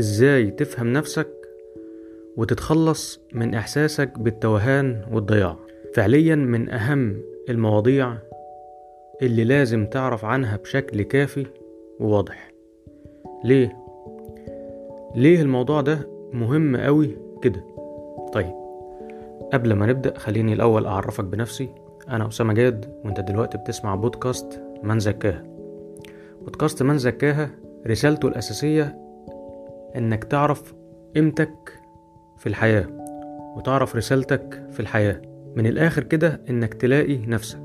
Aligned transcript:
إزاي 0.00 0.50
تفهم 0.50 0.92
نفسك 0.92 1.28
وتتخلص 2.36 3.20
من 3.32 3.54
إحساسك 3.54 4.18
بالتوهان 4.18 5.04
والضياع. 5.12 5.56
فعليا 5.94 6.34
من 6.34 6.70
أهم 6.70 7.16
المواضيع 7.48 8.16
اللي 9.22 9.44
لازم 9.44 9.86
تعرف 9.86 10.24
عنها 10.24 10.56
بشكل 10.56 11.02
كافي 11.02 11.46
وواضح. 12.00 12.50
ليه؟ 13.44 13.76
ليه 15.14 15.42
الموضوع 15.42 15.80
ده 15.80 16.08
مهم 16.32 16.76
قوي 16.76 17.16
كده؟ 17.42 17.64
طيب 18.32 18.54
قبل 19.52 19.72
ما 19.72 19.86
نبدأ 19.86 20.18
خليني 20.18 20.52
الأول 20.52 20.86
أعرفك 20.86 21.24
بنفسي. 21.24 21.68
أنا 22.08 22.28
أسامة 22.28 22.52
جاد 22.52 23.00
وأنت 23.04 23.20
دلوقتي 23.20 23.58
بتسمع 23.58 23.94
بودكاست 23.94 24.62
من 24.82 24.98
زكاها. 24.98 25.42
بودكاست 26.42 26.82
من 26.82 26.98
زكاها 26.98 27.50
رسالته 27.86 28.28
الأساسية 28.28 29.09
إنك 29.96 30.24
تعرف 30.24 30.74
قيمتك 31.14 31.80
في 32.38 32.46
الحياة 32.46 32.86
وتعرف 33.56 33.96
رسالتك 33.96 34.62
في 34.70 34.80
الحياة. 34.80 35.22
من 35.56 35.66
الآخر 35.66 36.02
كده 36.02 36.40
إنك 36.50 36.74
تلاقي 36.74 37.26
نفسك. 37.26 37.62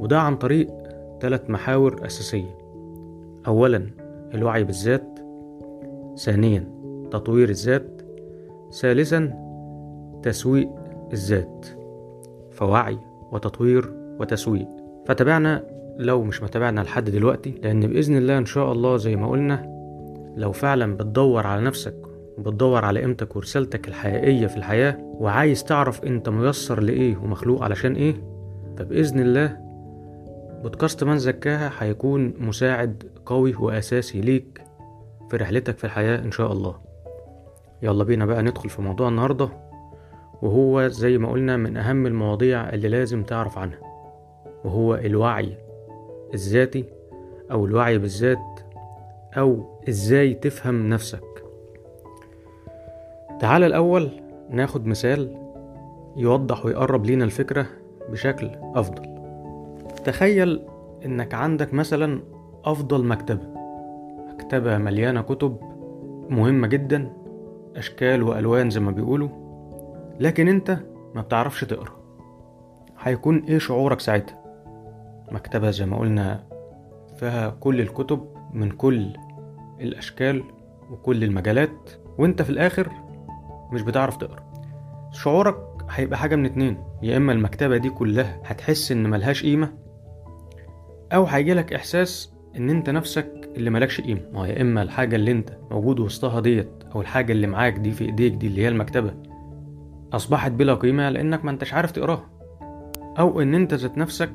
وده 0.00 0.20
عن 0.20 0.36
طريق 0.36 0.68
ثلاث 1.20 1.50
محاور 1.50 2.06
أساسية. 2.06 2.58
أولا 3.46 3.90
الوعي 4.34 4.64
بالذات. 4.64 5.18
ثانيا 6.18 6.68
تطوير 7.10 7.48
الذات. 7.48 8.02
ثالثا 8.72 9.32
تسويق 10.22 10.70
الذات. 11.12 11.66
فوعي 12.50 12.98
وتطوير 13.32 13.92
وتسويق. 14.20 14.68
فتابعنا 15.06 15.64
لو 15.98 16.22
مش 16.22 16.42
متابعنا 16.42 16.80
لحد 16.80 17.10
دلوقتي 17.10 17.54
لأن 17.62 17.80
بإذن 17.80 18.16
الله 18.16 18.38
إن 18.38 18.46
شاء 18.46 18.72
الله 18.72 18.96
زي 18.96 19.16
ما 19.16 19.28
قلنا 19.28 19.73
لو 20.36 20.52
فعلا 20.52 20.96
بتدور 20.96 21.46
على 21.46 21.60
نفسك 21.64 21.96
وبتدور 22.38 22.84
على 22.84 23.00
قيمتك 23.00 23.36
ورسالتك 23.36 23.88
الحقيقية 23.88 24.46
في 24.46 24.56
الحياة 24.56 24.96
وعايز 25.00 25.64
تعرف 25.64 26.04
أنت 26.04 26.28
ميسر 26.28 26.80
لإيه 26.80 27.16
ومخلوق 27.16 27.62
علشان 27.62 27.94
إيه 27.94 28.14
فبإذن 28.78 29.20
الله 29.20 29.56
بودكاست 30.62 31.04
من 31.04 31.18
زكاها 31.18 31.72
هيكون 31.78 32.34
مساعد 32.38 33.02
قوي 33.26 33.54
وأساسي 33.54 34.20
ليك 34.20 34.62
في 35.30 35.36
رحلتك 35.36 35.78
في 35.78 35.84
الحياة 35.84 36.18
إن 36.18 36.30
شاء 36.30 36.52
الله. 36.52 36.74
يلا 37.82 38.04
بينا 38.04 38.26
بقى 38.26 38.42
ندخل 38.42 38.68
في 38.68 38.82
موضوع 38.82 39.08
النهاردة 39.08 39.48
وهو 40.42 40.88
زي 40.88 41.18
ما 41.18 41.30
قلنا 41.30 41.56
من 41.56 41.76
أهم 41.76 42.06
المواضيع 42.06 42.68
اللي 42.68 42.88
لازم 42.88 43.22
تعرف 43.22 43.58
عنها 43.58 43.78
وهو 44.64 44.94
الوعي 44.94 45.56
الذاتي 46.34 46.84
أو 47.50 47.66
الوعي 47.66 47.98
بالذات 47.98 48.53
أو 49.38 49.64
إزاي 49.88 50.34
تفهم 50.34 50.88
نفسك. 50.88 51.44
تعال 53.40 53.64
الأول 53.64 54.10
ناخد 54.50 54.86
مثال 54.86 55.36
يوضح 56.16 56.66
ويقرب 56.66 57.06
لينا 57.06 57.24
الفكرة 57.24 57.66
بشكل 58.08 58.50
أفضل. 58.74 59.14
تخيل 60.04 60.62
إنك 61.04 61.34
عندك 61.34 61.74
مثلا 61.74 62.20
أفضل 62.64 63.04
مكتبة. 63.04 63.46
مكتبة 64.34 64.78
مليانة 64.78 65.22
كتب 65.22 65.56
مهمة 66.30 66.66
جدا 66.66 67.12
أشكال 67.76 68.22
وألوان 68.22 68.70
زي 68.70 68.80
ما 68.80 68.90
بيقولوا 68.90 69.28
لكن 70.20 70.48
أنت 70.48 70.78
ما 71.14 71.22
بتعرفش 71.22 71.64
تقرأ. 71.64 71.92
هيكون 73.00 73.38
إيه 73.48 73.58
شعورك 73.58 74.00
ساعتها؟ 74.00 74.44
مكتبة 75.32 75.70
زي 75.70 75.86
ما 75.86 75.98
قلنا 75.98 76.42
فيها 77.16 77.50
كل 77.60 77.80
الكتب 77.80 78.26
من 78.52 78.70
كل 78.70 79.16
الأشكال 79.80 80.42
وكل 80.90 81.24
المجالات 81.24 81.90
وأنت 82.18 82.42
في 82.42 82.50
الآخر 82.50 82.90
مش 83.72 83.82
بتعرف 83.82 84.16
تقرأ. 84.16 84.52
شعورك 85.12 85.56
هيبقى 85.90 86.18
حاجة 86.18 86.36
من 86.36 86.46
اتنين 86.46 86.78
يا 87.02 87.16
إما 87.16 87.32
المكتبة 87.32 87.76
دي 87.76 87.90
كلها 87.90 88.40
هتحس 88.44 88.92
إن 88.92 89.10
ملهاش 89.10 89.42
قيمة 89.42 89.72
أو 91.12 91.24
هيجيلك 91.24 91.72
إحساس 91.72 92.32
إن 92.56 92.70
أنت 92.70 92.90
نفسك 92.90 93.50
اللي 93.56 93.70
ملكش 93.70 94.00
قيمة. 94.00 94.20
ما 94.32 94.48
يا 94.48 94.60
إما 94.62 94.82
الحاجة 94.82 95.16
اللي 95.16 95.30
أنت 95.30 95.50
موجود 95.70 96.00
وسطها 96.00 96.40
ديت 96.40 96.70
أو 96.94 97.00
الحاجة 97.00 97.32
اللي 97.32 97.46
معاك 97.46 97.78
دي 97.78 97.90
في 97.92 98.04
إيديك 98.04 98.32
دي 98.32 98.46
اللي 98.46 98.62
هي 98.62 98.68
المكتبة 98.68 99.14
أصبحت 100.12 100.52
بلا 100.52 100.74
قيمة 100.74 101.10
لأنك 101.10 101.44
ما 101.44 101.50
أنتش 101.50 101.74
عارف 101.74 101.90
تقراها. 101.90 102.30
أو 103.18 103.40
إن 103.40 103.54
أنت 103.54 103.74
ذات 103.74 103.98
نفسك 103.98 104.32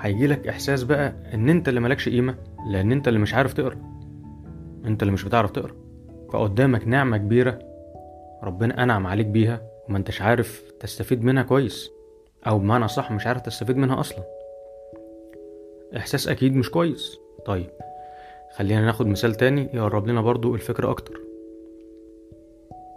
هيجيلك 0.00 0.48
إحساس 0.48 0.82
بقى 0.82 1.14
إن 1.34 1.48
أنت 1.48 1.68
اللي 1.68 1.80
ملكش 1.80 2.08
قيمة 2.08 2.34
لأن 2.70 2.92
أنت 2.92 3.08
اللي 3.08 3.18
مش 3.18 3.34
عارف 3.34 3.52
تقرأ. 3.52 3.89
أنت 4.86 5.02
اللي 5.02 5.12
مش 5.12 5.24
بتعرف 5.24 5.50
تقرا. 5.50 5.76
فقدامك 6.32 6.88
نعمة 6.88 7.16
كبيرة 7.16 7.58
ربنا 8.42 8.82
أنعم 8.82 9.06
عليك 9.06 9.26
بيها 9.26 9.62
وما 9.88 9.98
أنتش 9.98 10.22
عارف 10.22 10.72
تستفيد 10.80 11.24
منها 11.24 11.42
كويس 11.42 11.90
أو 12.46 12.58
بمعنى 12.58 12.88
صح 12.88 13.12
مش 13.12 13.26
عارف 13.26 13.40
تستفيد 13.40 13.76
منها 13.76 14.00
أصلا. 14.00 14.24
إحساس 15.96 16.28
أكيد 16.28 16.56
مش 16.56 16.70
كويس. 16.70 17.18
طيب 17.46 17.70
خلينا 18.52 18.80
ناخد 18.80 19.06
مثال 19.06 19.34
تاني 19.34 19.68
يقرب 19.74 20.06
لنا 20.06 20.20
برضو 20.20 20.54
الفكرة 20.54 20.90
أكتر. 20.90 21.20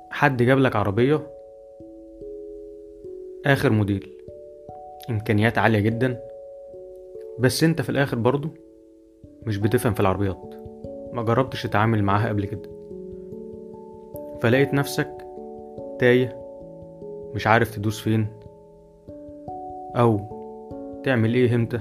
حد 0.09 0.43
جاب 0.43 0.59
لك 0.59 0.75
عربية 0.75 1.27
آخر 3.45 3.69
موديل 3.69 4.09
إمكانيات 5.09 5.57
عالية 5.57 5.79
جدا 5.79 6.19
بس 7.39 7.63
أنت 7.63 7.81
في 7.81 7.89
الآخر 7.89 8.17
برضو 8.17 8.49
مش 9.43 9.57
بتفهم 9.57 9.93
في 9.93 9.99
العربيات. 9.99 10.62
ما 11.13 11.23
جربتش 11.23 11.63
تتعامل 11.63 12.03
معاها 12.03 12.29
قبل 12.29 12.45
كده. 12.45 12.69
فلقيت 14.41 14.73
نفسك 14.73 15.27
تايه 15.99 16.37
مش 17.35 17.47
عارف 17.47 17.75
تدوس 17.75 17.99
فين 18.01 18.27
أو 19.95 20.19
تعمل 21.03 21.33
إيه 21.33 21.55
إمتى؟ 21.55 21.79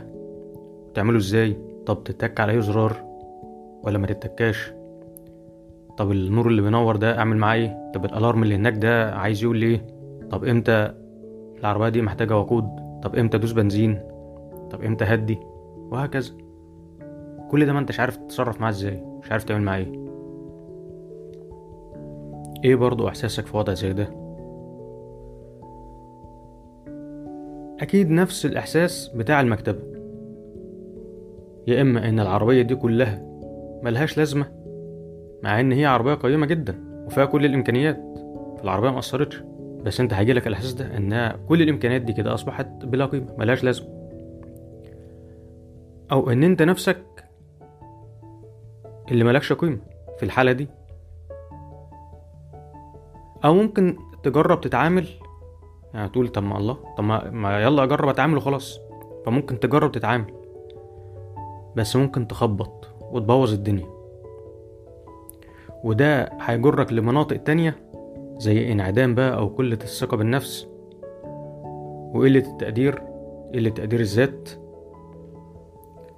تعمله 0.95 1.19
إزاي؟ 1.19 1.57
طب 1.87 2.05
تتك 2.05 2.41
على 2.41 2.53
اي 2.53 2.61
زرار؟ 2.63 2.97
ولا 3.83 3.99
ما 3.99 4.07
تتكاش؟ 4.07 4.73
طب 5.99 6.11
النور 6.11 6.49
اللي 6.49 6.63
بينور 6.63 6.97
ده 6.97 7.19
أعمل 7.19 7.37
معاه 7.37 7.55
إيه؟ 7.57 7.91
طب 7.95 8.05
الألارم 8.05 8.43
اللي 8.43 8.55
هناك 8.55 8.77
ده 8.77 9.15
عايز 9.15 9.43
يقول 9.43 9.59
لي 9.59 9.67
إيه؟ 9.67 9.87
طب 10.31 10.45
إمتى 10.45 10.95
العربية 11.61 11.89
دي 11.89 12.03
محتاجة 12.03 12.37
وقود؟ 12.39 12.65
طب 13.03 13.17
إمتى 13.17 13.37
أدوس 13.37 13.53
بنزين؟ 13.53 14.01
طب 14.71 14.83
إمتى 14.83 15.05
هدي؟ 15.05 15.39
وهكذا. 15.91 16.33
كل 17.53 17.67
ده 17.67 17.73
ما 17.73 17.79
انتش 17.79 18.01
عارف 18.01 18.17
تتصرف 18.17 18.61
معاه 18.61 18.71
إزاي 18.71 19.05
مش 19.23 19.33
عارف 19.33 19.45
تعمل 19.45 19.63
معاه 19.63 19.79
إيه. 19.79 19.93
إيه 22.65 22.75
برضو 22.75 23.09
احساسك 23.09 23.47
في 23.47 23.57
وضع 23.57 23.75
زي 23.75 23.93
ده؟ 23.93 24.09
أكيد 27.81 28.11
نفس 28.11 28.47
الاحساس 28.47 29.09
بتاع 29.09 29.41
المكتبة. 29.41 29.81
يا 31.67 31.81
اما 31.83 32.09
ان 32.09 32.21
العربية 32.21 32.63
دي 32.63 32.75
كلها 32.75 33.23
ملهاش 33.83 34.19
لازمة 34.19 34.47
مع 35.43 35.61
ان 35.61 35.73
هي 35.73 35.87
عربية 35.87 36.15
قيمة 36.15 36.47
جدا 36.47 37.05
وفيها 37.07 37.25
كل 37.25 37.45
الامكانيات 37.45 38.03
فالعربية 38.59 38.91
مقصرتش 38.91 39.43
بس 39.85 40.01
انت 40.01 40.13
هيجيلك 40.15 40.47
الاحساس 40.47 40.73
ده 40.73 40.97
ان 40.97 41.33
كل 41.49 41.63
الامكانيات 41.63 42.03
دي 42.03 42.13
كده 42.13 42.35
اصبحت 42.35 42.85
بلا 42.85 43.07
قيمة 43.07 43.37
ملهاش 43.39 43.65
لازمة. 43.65 43.89
أو 46.13 46.31
ان 46.31 46.43
انت 46.43 46.63
نفسك 46.63 47.12
اللي 49.11 49.25
ملكش 49.25 49.53
قيمة 49.53 49.79
في 50.19 50.23
الحالة 50.23 50.53
دي. 50.53 50.69
أو 53.45 53.55
ممكن 53.55 53.97
تجرب 54.23 54.61
تتعامل 54.61 55.07
يعني 55.95 56.09
تقول 56.09 56.29
طب 56.29 56.43
ما 56.43 56.59
الله 56.59 56.77
طب 56.99 57.05
ما, 57.05 57.63
يلا 57.63 57.83
أجرب 57.85 58.09
أتعامل 58.09 58.37
وخلاص. 58.37 58.81
فممكن 59.27 59.61
تجرب 59.61 59.93
تتعامل 59.93 60.35
بس 61.77 61.97
ممكن 61.97 62.29
تخبط 62.29 62.89
وتبوظ 63.01 63.53
الدنيا. 63.53 63.87
وده 65.85 66.31
هيجرك 66.41 66.93
لمناطق 66.93 67.37
تانية 67.37 67.77
زي 68.39 68.73
انعدام 68.73 69.15
بقى 69.15 69.39
أو 69.39 69.47
قلة 69.47 69.79
الثقة 69.83 70.17
بالنفس 70.17 70.67
وقلة 72.15 72.51
التقدير 72.53 73.03
قلة 73.55 73.71
تقدير 73.71 74.01
الذات 74.01 74.49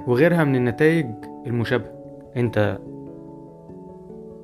وغيرها 0.07 0.45
من 0.45 0.57
النتائج 0.57 1.07
المشابهة. 1.47 2.04
انت 2.37 2.79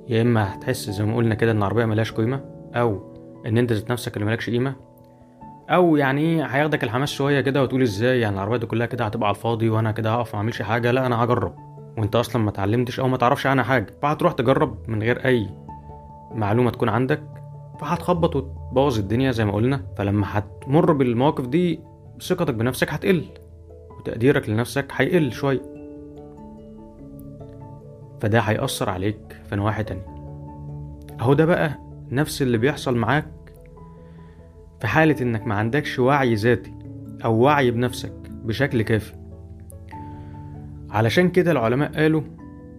يا 0.08 0.22
اما 0.22 0.54
هتحس 0.54 0.90
زي 0.90 1.04
ما 1.04 1.16
قلنا 1.16 1.34
كده 1.34 1.50
ان 1.50 1.56
العربية 1.58 1.84
ملهاش 1.84 2.12
قيمة 2.12 2.40
أو 2.74 3.14
ان 3.46 3.58
انت 3.58 3.72
ذات 3.72 3.90
نفسك 3.90 4.16
اللي 4.16 4.26
ملكش 4.26 4.50
قيمة 4.50 4.74
أو 5.70 5.96
يعني 5.96 6.20
إيه 6.20 6.44
هياخدك 6.44 6.84
الحماس 6.84 7.10
شوية 7.12 7.40
كده 7.40 7.62
وتقول 7.62 7.82
إزاي 7.82 8.20
يعني 8.20 8.34
العربية 8.34 8.56
دي 8.56 8.66
كلها 8.66 8.86
كده 8.86 9.04
هتبقى 9.04 9.28
على 9.28 9.36
الفاضي 9.36 9.68
وأنا 9.70 9.92
كده 9.92 10.10
هقف 10.14 10.34
ما 10.34 10.38
اعملش 10.38 10.62
حاجة 10.62 10.90
لا 10.90 11.06
أنا 11.06 11.24
هجرب. 11.24 11.54
وانت 11.98 12.16
أصلا 12.16 12.42
ما 12.42 12.50
اتعلمتش 12.50 13.00
أو 13.00 13.08
ما 13.08 13.16
تعرفش 13.16 13.46
عنها 13.46 13.64
حاجة 13.64 13.86
فهتروح 14.02 14.32
تجرب 14.32 14.78
من 14.90 15.02
غير 15.02 15.24
اي 15.24 15.48
معلومة 16.34 16.70
تكون 16.70 16.88
عندك 16.88 17.22
فهتخبط 17.80 18.36
وتبوظ 18.36 18.98
الدنيا 18.98 19.30
زي 19.30 19.44
ما 19.44 19.52
قلنا. 19.52 19.80
فلما 19.96 20.26
هتمر 20.28 20.92
بالمواقف 20.92 21.46
دي 21.46 21.80
ثقتك 22.22 22.54
بنفسك 22.54 22.92
هتقل 22.92 23.24
وتقديرك 23.98 24.48
لنفسك 24.48 24.86
هيقل 24.96 25.32
شوية. 25.32 25.69
فده 28.20 28.40
هيأثر 28.40 28.90
عليك 28.90 29.36
في 29.48 29.56
نواحي 29.56 29.84
تانية. 29.84 30.06
أهو 31.20 31.34
ده 31.34 31.44
بقى 31.44 31.78
نفس 32.10 32.42
اللي 32.42 32.58
بيحصل 32.58 32.96
معاك 32.96 33.28
في 34.80 34.86
حالة 34.86 35.22
إنك 35.22 35.46
ما 35.46 35.54
عندكش 35.54 35.98
وعي 35.98 36.34
ذاتي 36.34 36.74
أو 37.24 37.40
وعي 37.40 37.70
بنفسك 37.70 38.12
بشكل 38.30 38.82
كافي. 38.82 39.14
علشان 40.90 41.30
كده 41.30 41.52
العلماء 41.52 41.92
قالوا 41.92 42.22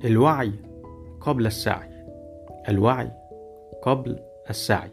الوعي 0.05 0.51
قبل 1.21 1.45
السعي. 1.45 2.05
الوعي 2.69 3.11
قبل 3.81 4.19
السعي. 4.49 4.91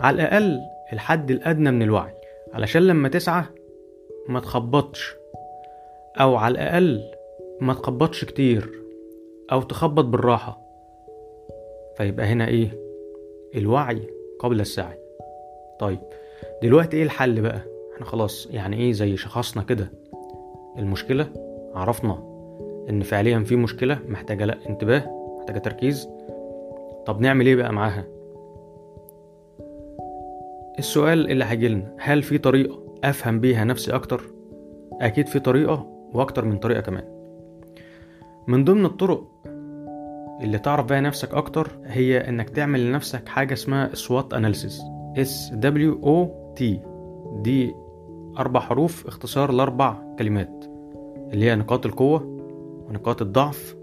على 0.00 0.14
الأقل 0.14 0.58
الحد 0.92 1.30
الأدنى 1.30 1.70
من 1.70 1.82
الوعي. 1.82 2.14
علشان 2.52 2.82
لما 2.82 3.08
تسعى 3.08 3.44
ما 4.28 4.40
تخبطش. 4.40 5.14
أو 6.20 6.36
على 6.36 6.52
الأقل 6.52 7.00
ما 7.60 7.74
تخبطش 7.74 8.24
كتير 8.24 8.82
أو 9.52 9.62
تخبط 9.62 10.04
بالراحة. 10.04 10.60
فيبقى 11.96 12.26
هنا 12.26 12.48
إيه؟ 12.48 12.78
الوعي 13.54 14.02
قبل 14.38 14.60
السعي. 14.60 14.98
طيب 15.80 15.98
دلوقتي 16.62 16.96
إيه 16.96 17.02
الحل 17.02 17.40
بقى؟ 17.40 17.60
إحنا 17.94 18.06
خلاص 18.06 18.48
يعني 18.50 18.76
إيه 18.76 18.92
زي 18.92 19.16
شخصنا 19.16 19.62
كده. 19.62 19.90
المشكلة 20.78 21.26
عرفنا 21.74 22.18
إن 22.90 23.02
فعليا 23.02 23.38
في 23.38 23.56
مشكلة 23.56 23.98
محتاجة 24.08 24.44
لا 24.44 24.58
انتباه 24.68 25.36
محتاجة 25.38 25.58
تركيز. 25.58 26.08
طب 27.06 27.20
نعمل 27.20 27.46
إيه 27.46 27.56
بقى 27.56 27.72
معاها؟ 27.72 28.04
السؤال 30.78 31.30
اللي 31.30 31.44
هيجيلنا 31.44 31.94
هل 31.98 32.22
في 32.22 32.38
طريقة 32.38 32.80
أفهم 33.04 33.40
بيها 33.40 33.64
نفسي 33.64 33.94
أكتر؟ 33.94 34.22
أكيد 35.00 35.26
في 35.26 35.40
طريقة 35.40 35.86
وأكتر 36.14 36.44
من 36.44 36.58
طريقة 36.58 36.80
كمان. 36.80 37.19
من 38.46 38.64
ضمن 38.64 38.84
الطرق 38.84 39.24
اللي 40.40 40.58
تعرف 40.58 40.86
بيها 40.86 41.00
نفسك 41.00 41.34
أكتر 41.34 41.68
هي 41.84 42.28
إنك 42.28 42.50
تعمل 42.50 42.86
لنفسك 42.90 43.28
حاجة 43.28 43.52
اسمها 43.52 43.88
SWOT 43.88 44.34
Analysis. 44.34 44.74
S 45.18 45.52
W 45.52 46.04
O 46.04 46.26
T. 46.60 46.62
دي 47.42 47.74
أربع 48.38 48.60
حروف 48.60 49.06
اختصار 49.06 49.52
لأربع 49.52 49.96
كلمات. 50.18 50.64
اللي 51.32 51.44
هي 51.44 51.56
نقاط 51.56 51.86
القوة 51.86 52.22
ونقاط 52.88 53.22
الضعف 53.22 53.76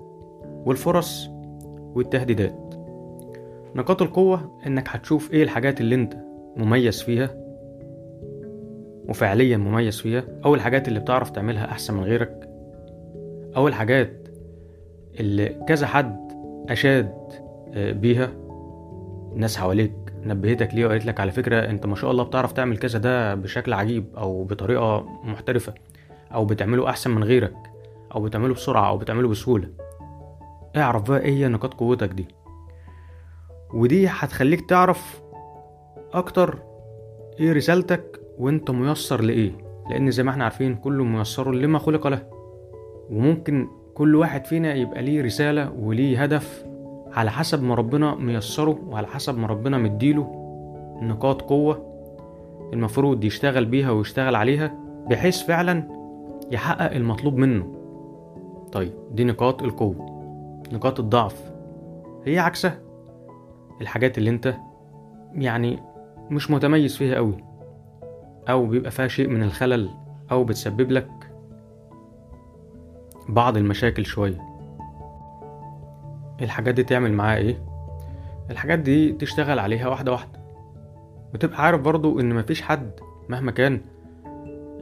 والفرص 0.65 1.29
والتهديدات. 1.95 2.73
نقاط 3.75 4.01
القوة 4.01 4.59
إنك 4.67 4.87
هتشوف 4.89 5.31
إيه 5.33 5.43
الحاجات 5.43 5.81
اللي 5.81 5.95
أنت 5.95 6.17
مميز 6.57 7.01
فيها 7.01 7.29
وفعليا 9.09 9.57
مميز 9.57 10.01
فيها 10.01 10.23
أو 10.45 10.55
الحاجات 10.55 10.87
اللي 10.87 10.99
بتعرف 10.99 11.29
تعملها 11.29 11.65
أحسن 11.65 11.93
من 11.93 12.03
غيرك 12.03 12.49
أو 13.55 13.67
الحاجات 13.67 14.26
اللي 15.19 15.65
كذا 15.67 15.87
حد 15.87 16.31
أشاد 16.69 17.13
بيها. 17.75 18.29
الناس 19.33 19.57
حواليك 19.57 19.93
نبهتك 20.23 20.73
ليه 20.73 20.85
وقالت 20.85 21.05
لك 21.05 21.19
على 21.19 21.31
فكرة 21.31 21.69
أنت 21.69 21.85
ما 21.85 21.95
شاء 21.95 22.11
الله 22.11 22.23
بتعرف 22.23 22.51
تعمل 22.51 22.77
كذا 22.77 22.99
ده 22.99 23.35
بشكل 23.35 23.73
عجيب 23.73 24.05
أو 24.17 24.43
بطريقة 24.43 25.05
محترفة 25.23 25.73
أو 26.33 26.45
بتعمله 26.45 26.89
أحسن 26.89 27.11
من 27.11 27.23
غيرك 27.23 27.55
أو 28.15 28.21
بتعمله 28.21 28.53
بسرعة 28.53 28.89
أو 28.89 28.97
بتعمله 28.97 29.27
بسهولة. 29.27 29.69
اعرف 30.77 31.09
بقى 31.09 31.25
هي 31.25 31.47
نقاط 31.47 31.73
قوتك 31.73 32.09
دي. 32.09 32.27
ودي 33.73 34.07
هتخليك 34.07 34.69
تعرف 34.69 35.21
أكتر 36.13 36.59
إيه 37.39 37.53
رسالتك 37.53 38.21
وأنت 38.37 38.71
ميسر 38.71 39.21
لإيه. 39.21 39.51
لأن 39.89 40.11
زي 40.11 40.23
ما 40.23 40.31
إحنا 40.31 40.43
عارفين 40.43 40.75
كل 40.75 40.93
ميسر 40.97 41.51
لما 41.51 41.79
خلق 41.79 42.07
له. 42.07 42.21
وممكن 43.09 43.67
كل 43.97 44.15
واحد 44.15 44.45
فينا 44.45 44.73
يبقى 44.73 45.01
ليه 45.01 45.21
رسالة 45.21 45.71
وليه 45.79 46.23
هدف 46.23 46.65
على 47.13 47.31
حسب 47.31 47.63
ما 47.63 47.75
ربنا 47.75 48.15
ميسره 48.15 48.79
وعلى 48.87 49.07
حسب 49.07 49.37
ما 49.37 49.47
ربنا 49.47 49.77
مديله 49.77 50.31
نقاط 51.01 51.41
قوة 51.41 51.85
المفروض 52.73 53.23
يشتغل 53.23 53.65
بيها 53.65 53.91
ويشتغل 53.91 54.35
عليها 54.35 54.73
بحيث 55.09 55.41
فعلا 55.41 55.83
يحقق 56.51 56.91
المطلوب 56.91 57.37
منه. 57.37 57.73
طيب 58.71 58.93
دي 59.11 59.23
نقاط 59.23 59.63
القوة. 59.63 60.05
نقاط 60.73 60.99
الضعف. 60.99 61.51
هي 62.25 62.39
عكسها 62.39 62.79
الحاجات 63.81 64.17
اللي 64.17 64.29
انت 64.29 64.55
يعني 65.33 65.79
مش 66.29 66.51
متميز 66.51 66.97
فيها 66.97 67.15
قوي 67.15 67.43
أو 68.49 68.65
بيبقى 68.65 68.91
فيها 68.91 69.07
شيء 69.07 69.27
من 69.27 69.43
الخلل 69.43 69.89
أو 70.31 70.43
بتسبب 70.43 70.91
لك 70.91 71.09
بعض 73.29 73.57
المشاكل 73.57 74.05
شوية. 74.05 74.41
الحاجات 76.41 76.73
دي 76.73 76.83
تعمل 76.83 77.13
معاها 77.13 77.37
إيه؟ 77.37 77.63
الحاجات 78.51 78.79
دي 78.79 79.11
تشتغل 79.11 79.59
عليها 79.59 79.87
واحدة 79.87 80.11
واحدة. 80.11 80.39
وتبقى 81.33 81.63
عارف 81.65 81.81
برضو 81.81 82.19
إن 82.19 82.35
مفيش 82.35 82.61
حد 82.61 82.91
مهما 83.29 83.51
كان 83.51 83.81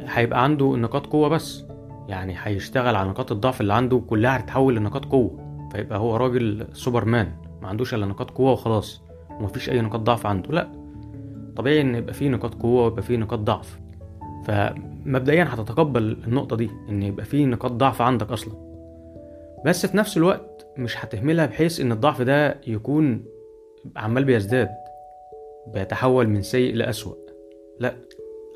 هيبقى 0.07 0.43
عنده 0.43 0.75
نقاط 0.75 1.07
قوة 1.07 1.29
بس. 1.29 1.65
يعني 2.07 2.35
هيشتغل 2.43 2.95
على 2.95 3.09
نقاط 3.09 3.31
الضعف 3.31 3.61
اللي 3.61 3.73
عنده 3.73 4.01
كلها 4.09 4.37
هتتحول 4.37 4.75
لنقاط 4.75 5.05
قوة. 5.05 5.39
فيبقى 5.71 5.99
هو 5.99 6.15
راجل 6.15 6.67
سوبرمان 6.73 7.31
ما 7.61 7.67
عندوش 7.67 7.93
إلا 7.93 8.05
نقاط 8.05 8.31
قوة 8.31 8.51
وخلاص. 8.51 9.01
ومفيش 9.39 9.69
أي 9.69 9.81
نقاط 9.81 10.01
ضعف 10.01 10.25
عنده 10.25 10.51
لأ. 10.51 10.67
طبيعي 11.55 11.81
إن 11.81 11.95
يبقى 11.95 12.13
فيه 12.13 12.29
نقاط 12.29 12.53
قوة 12.55 12.83
ويبقى 12.83 13.01
فيه 13.01 13.17
نقاط 13.17 13.39
ضعف. 13.39 13.79
فمبدئيا 14.45 15.47
هتتقبل 15.49 16.17
النقطة 16.27 16.55
دي 16.55 16.69
إن 16.89 17.03
يبقى 17.03 17.25
فيه 17.25 17.45
نقاط 17.45 17.71
ضعف 17.71 18.01
عندك 18.01 18.31
أصلا. 18.31 18.53
بس 19.65 19.85
في 19.85 19.97
نفس 19.97 20.17
الوقت 20.17 20.67
مش 20.77 21.05
هتهملها 21.05 21.45
بحيث 21.45 21.79
إن 21.79 21.91
الضعف 21.91 22.21
ده 22.21 22.57
يكون 22.67 23.25
عمال 23.95 24.23
بيزداد 24.23 24.69
بيتحول 25.67 26.27
من 26.27 26.41
سيء 26.41 26.75
لأسوأ. 26.75 27.13
لا 27.79 27.95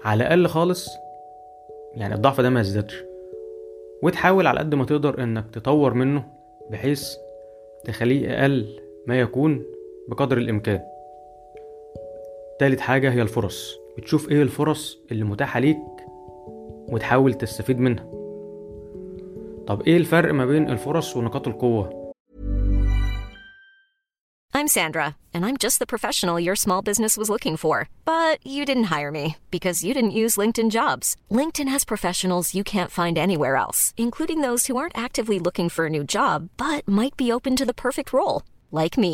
على 0.03 0.24
الأقل 0.24 0.48
خالص 0.48 0.89
يعني 1.93 2.15
الضعف 2.15 2.41
ده 2.41 2.50
ما 2.50 2.60
يزدادش. 2.62 3.03
وتحاول 4.03 4.48
على 4.48 4.60
قد 4.60 4.75
ما 4.75 4.86
تقدر 4.86 5.24
إنك 5.24 5.46
تطور 5.53 5.93
منه 5.93 6.24
بحيث 6.69 7.15
تخليه 7.84 8.41
أقل 8.41 8.79
ما 9.08 9.19
يكون 9.19 9.63
بقدر 10.08 10.38
الإمكان. 10.38 10.81
تالت 12.60 12.79
حاجة 12.79 13.12
هي 13.12 13.22
الفرص. 13.22 13.79
بتشوف 13.99 14.29
إيه 14.29 14.41
الفرص 14.41 14.97
اللي 15.11 15.23
متاحة 15.23 15.59
ليك 15.59 15.77
وتحاول 16.91 17.33
تستفيد 17.33 17.79
منها 17.79 18.03
طب 19.67 19.81
إيه 19.81 19.97
الفرق 19.97 20.33
ما 20.33 20.45
بين 20.45 20.69
الفرص 20.69 21.15
ونقاط 21.17 21.47
القوة 21.47 21.99
I'm 24.59 24.67
Sandra, 24.67 25.15
and 25.33 25.45
I'm 25.45 25.57
just 25.65 25.77
the 25.79 25.91
professional 25.93 26.39
your 26.39 26.55
small 26.55 26.81
business 26.89 27.17
was 27.17 27.29
looking 27.29 27.55
for. 27.63 27.75
But 28.13 28.35
you 28.53 28.61
didn't 28.69 28.91
hire 28.95 29.11
me 29.19 29.25
because 29.55 29.83
you 29.85 29.93
didn't 29.97 30.19
use 30.23 30.41
LinkedIn 30.41 30.69
jobs. 30.79 31.07
LinkedIn 31.39 31.69
has 31.73 31.91
professionals 31.93 32.55
you 32.57 32.63
can't 32.73 32.97
find 32.99 33.15
anywhere 33.17 33.55
else, 33.65 33.93
including 34.05 34.39
those 34.41 34.63
who 34.65 34.75
aren't 34.77 35.03
actively 35.05 35.37
looking 35.45 35.69
for 35.69 35.83
a 35.85 35.93
new 35.95 36.03
job 36.17 36.49
but 36.57 36.81
might 36.99 37.15
be 37.21 37.31
open 37.35 37.53
to 37.57 37.65
the 37.67 37.81
perfect 37.85 38.09
role, 38.11 38.41
like 38.81 38.97
me. 39.05 39.13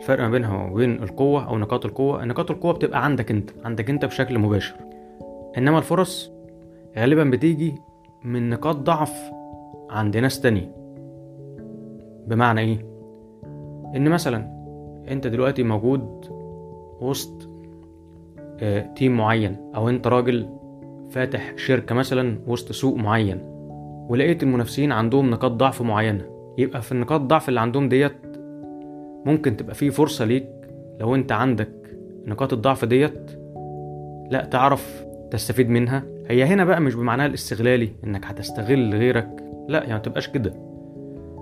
الفرق 0.00 0.20
ما 0.20 0.30
بينها 0.30 0.70
وبين 0.70 1.02
القوة 1.02 1.48
أو 1.48 1.58
نقاط 1.58 1.84
القوة 1.84 2.24
نقاط 2.24 2.50
القوة 2.50 2.72
بتبقى 2.72 3.04
عندك 3.04 3.30
أنت 3.30 3.50
عندك 3.64 3.90
أنت 3.90 4.04
بشكل 4.04 4.38
مباشر 4.38 4.74
إنما 5.58 5.78
الفرص 5.78 6.32
غالبا 6.98 7.24
بتيجي 7.24 7.74
من 8.24 8.50
نقاط 8.50 8.76
ضعف 8.76 9.30
عند 9.90 10.16
ناس 10.16 10.40
تانية 10.40 10.72
بمعنى 12.26 12.60
إيه؟ 12.60 12.86
إن 13.96 14.08
مثلا 14.08 14.60
أنت 15.08 15.26
دلوقتي 15.26 15.62
موجود 15.62 16.26
وسط 17.00 17.48
آه، 18.60 18.94
تيم 18.94 19.16
معين 19.16 19.56
أو 19.74 19.88
أنت 19.88 20.06
راجل 20.06 20.48
فاتح 21.10 21.52
شركة 21.56 21.94
مثلا 21.94 22.38
وسط 22.46 22.72
سوق 22.72 22.96
معين 22.96 23.40
ولقيت 24.08 24.42
المنافسين 24.42 24.92
عندهم 24.92 25.30
نقاط 25.30 25.50
ضعف 25.52 25.82
معينة 25.82 26.24
يبقى 26.58 26.82
في 26.82 26.92
النقاط 26.92 27.20
الضعف 27.20 27.48
اللي 27.48 27.60
عندهم 27.60 27.88
ديت 27.88 28.29
ممكن 29.24 29.56
تبقى 29.56 29.74
فيه 29.74 29.90
فرصة 29.90 30.24
ليك 30.24 30.48
لو 31.00 31.14
انت 31.14 31.32
عندك 31.32 31.70
نقاط 32.26 32.52
الضعف 32.52 32.84
ديت 32.84 33.30
لا 34.30 34.48
تعرف 34.50 35.04
تستفيد 35.30 35.68
منها. 35.68 36.02
هي 36.28 36.44
هنا 36.44 36.64
بقى 36.64 36.80
مش 36.80 36.94
بمعناها 36.94 37.26
الاستغلالي 37.26 37.90
انك 38.04 38.24
هتستغل 38.26 38.94
غيرك 38.94 39.44
لا 39.68 39.78
يعني 39.78 39.92
ما 39.92 39.98
تبقاش 39.98 40.28
كده. 40.28 40.54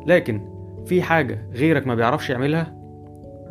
لكن 0.06 0.40
في 0.87 1.02
حاجة 1.02 1.49
غيرك 1.54 1.87
ما 1.87 1.94
بيعرفش 1.94 2.30
يعملها 2.30 2.75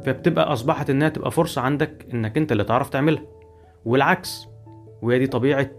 فبتبقى 0.03 0.53
أصبحت 0.53 0.89
إنها 0.89 1.10
تبقى 1.10 1.31
فرصة 1.31 1.62
عندك 1.62 2.05
إنك 2.13 2.38
أنت 2.38 2.51
اللي 2.51 2.63
تعرف 2.63 2.89
تعملها. 2.89 3.22
والعكس 3.86 4.48
وهي 5.01 5.19
دي 5.19 5.27
طبيعة 5.27 5.69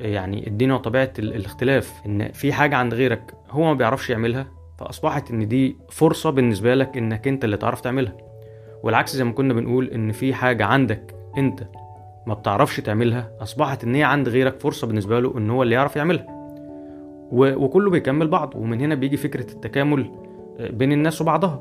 يعني 0.00 0.46
الدين 0.46 0.72
وطبيعة 0.72 1.12
ال- 1.18 1.34
الاختلاف 1.36 1.92
إن 2.06 2.32
في 2.32 2.52
حاجة 2.52 2.76
عند 2.76 2.94
غيرك 2.94 3.34
هو 3.50 3.62
ما 3.64 3.74
بيعرفش 3.74 4.10
يعملها 4.10 4.46
فأصبحت 4.80 5.30
إن 5.30 5.48
دي 5.48 5.76
فرصة 5.88 6.30
بالنسبة 6.30 6.74
لك 6.74 6.96
إنك 6.96 7.28
أنت 7.28 7.44
اللي 7.44 7.56
تعرف 7.56 7.80
تعملها. 7.80 8.12
والعكس 8.82 9.16
زي 9.16 9.24
ما 9.24 9.32
كنا 9.32 9.54
بنقول 9.54 9.86
إن 9.86 10.12
في 10.12 10.34
حاجة 10.34 10.64
عندك 10.64 11.14
أنت 11.38 11.60
ما 12.26 12.34
بتعرفش 12.34 12.80
تعملها 12.80 13.30
أصبحت 13.40 13.84
إن 13.84 13.94
هي 13.94 14.02
عند 14.02 14.28
غيرك 14.28 14.60
فرصة 14.60 14.86
بالنسبة 14.86 15.20
له 15.20 15.38
إن 15.38 15.50
هو 15.50 15.62
اللي 15.62 15.74
يعرف 15.74 15.96
يعملها. 15.96 16.26
وكله 17.32 17.90
بيكمل 17.90 18.28
بعض 18.28 18.54
ومن 18.56 18.80
هنا 18.80 18.94
بيجي 18.94 19.16
فكرة 19.16 19.52
التكامل 19.52 20.10
آه، 20.58 20.70
بين 20.70 20.92
الناس 20.92 21.20
وبعضها. 21.20 21.60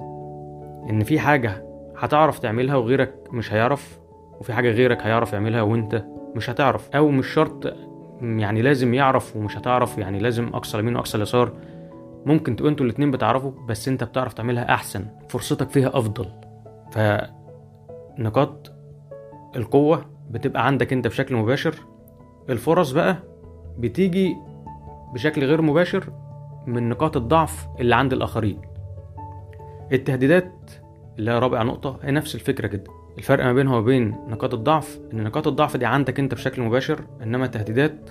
إن 0.90 1.04
في 1.04 1.20
حاجة 1.20 1.66
هتعرف 1.98 2.40
تعملها 2.40 2.76
وغيرك 2.76 3.14
مش 3.32 3.54
هيعرف 3.54 4.00
وفي 4.40 4.54
حاجة 4.54 4.72
غيرك 4.72 5.02
هيعرف 5.02 5.34
يعملها 5.34 5.62
وأنت 5.62 6.06
مش 6.36 6.50
هتعرف. 6.50 6.90
أو 6.96 7.10
مش 7.10 7.28
شرط 7.28 7.74
يعني 8.22 8.62
لازم 8.62 8.94
يعرف 8.94 9.36
ومش 9.36 9.58
هتعرف 9.58 9.98
يعني 9.98 10.20
لازم 10.20 10.48
اقصى 10.48 10.78
اليمين 10.78 10.96
واقصى 10.96 11.18
اليسار 11.18 11.52
ممكن 12.26 12.56
تبقوا 12.56 12.72
أنتوا 12.72 12.86
الاتنين 12.86 13.12
بتعرفوا 13.12 13.52
بس 13.68 13.88
انت 13.88 14.04
بتعرف 14.04 14.34
تعملها 14.34 14.74
أحسن 14.74 15.06
فرصتك 15.30 15.70
فيها 15.70 15.98
أفضل. 15.98 16.26
فنقاط 16.92 18.72
القوة 19.56 20.06
بتبقى 20.32 20.66
عندك 20.68 20.94
انت 20.94 21.08
بشكل 21.08 21.36
مباشر. 21.36 21.76
الفرص 22.50 22.92
بقى 22.92 23.18
بتيجي 23.78 24.36
بشكل 25.14 25.44
غير 25.44 25.62
مباشر 25.62 26.14
من 26.68 26.90
نقاط 26.90 27.18
الضعف 27.18 27.68
اللي 27.80 27.96
عند 27.96 28.14
الآخرين. 28.14 28.62
التهديدات 29.92 30.72
اللي 31.20 31.32
هي 31.32 31.40
رابع 31.40 31.64
نقطة 31.64 32.00
هي 32.04 32.12
نفس 32.12 32.36
الفكرة 32.36 32.68
كده 32.68 32.84
الفرق 33.18 33.46
ما 33.46 33.54
بينها 33.54 33.78
وبين 33.78 34.16
نقاط 34.28 34.54
الضعف 34.54 35.00
إن 35.14 35.24
نقاط 35.24 35.48
الضعف 35.48 35.78
دي 35.78 35.86
عندك 35.86 36.20
انت 36.20 36.34
بشكل 36.34 36.62
مباشر 36.62 37.02
إنما 37.24 37.46
التهديدات 37.46 38.10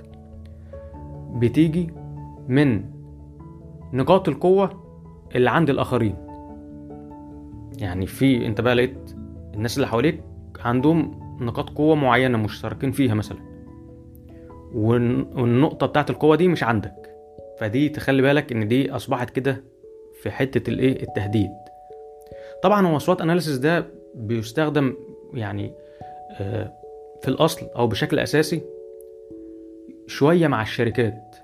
بتيجي 1.32 1.90
من 2.48 2.84
نقاط 3.92 4.28
القوة 4.28 4.84
اللي 5.34 5.50
عند 5.50 5.70
الآخرين. 5.70 6.16
يعني 7.78 8.06
في 8.06 8.46
انت 8.46 8.60
بقى 8.60 8.74
لقيت 8.74 9.10
الناس 9.54 9.76
اللي 9.76 9.86
حواليك 9.88 10.20
عندهم 10.60 11.20
نقاط 11.40 11.70
قوة 11.70 11.94
معينة 11.94 12.38
مشتركين 12.38 12.92
فيها 12.92 13.14
مثلا. 13.14 13.38
والن- 14.74 15.38
والنقطة 15.38 15.86
بتاعت 15.86 16.10
القوة 16.10 16.36
دي 16.36 16.48
مش 16.48 16.62
عندك. 16.62 17.14
فدي 17.58 17.88
تخلي 17.88 18.22
بالك 18.22 18.52
إن 18.52 18.68
دي 18.68 18.90
أصبحت 18.90 19.30
كده 19.30 19.64
في 20.22 20.30
حتة 20.30 20.70
الإيه؟ 20.70 21.02
التهديد. 21.02 21.50
طبعا 22.62 22.86
هو 22.86 22.98
SWOT 22.98 23.20
اناليسيس 23.20 23.56
ده 23.56 23.86
بيستخدم 24.14 24.94
يعني 25.34 25.72
آه، 26.40 26.72
في 27.22 27.28
الأصل 27.28 27.66
أو 27.76 27.86
بشكل 27.86 28.18
أساسي 28.18 28.62
شوية 30.06 30.46
مع 30.46 30.62
الشركات 30.62 31.36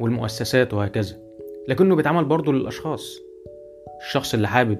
والمؤسسات 0.00 0.74
وهكذا. 0.74 1.16
لكنه 1.68 1.96
بيتعمل 1.96 2.24
برضه 2.24 2.52
للأشخاص. 2.52 3.20
الشخص 4.00 4.34
اللي 4.34 4.48
حابب 4.48 4.78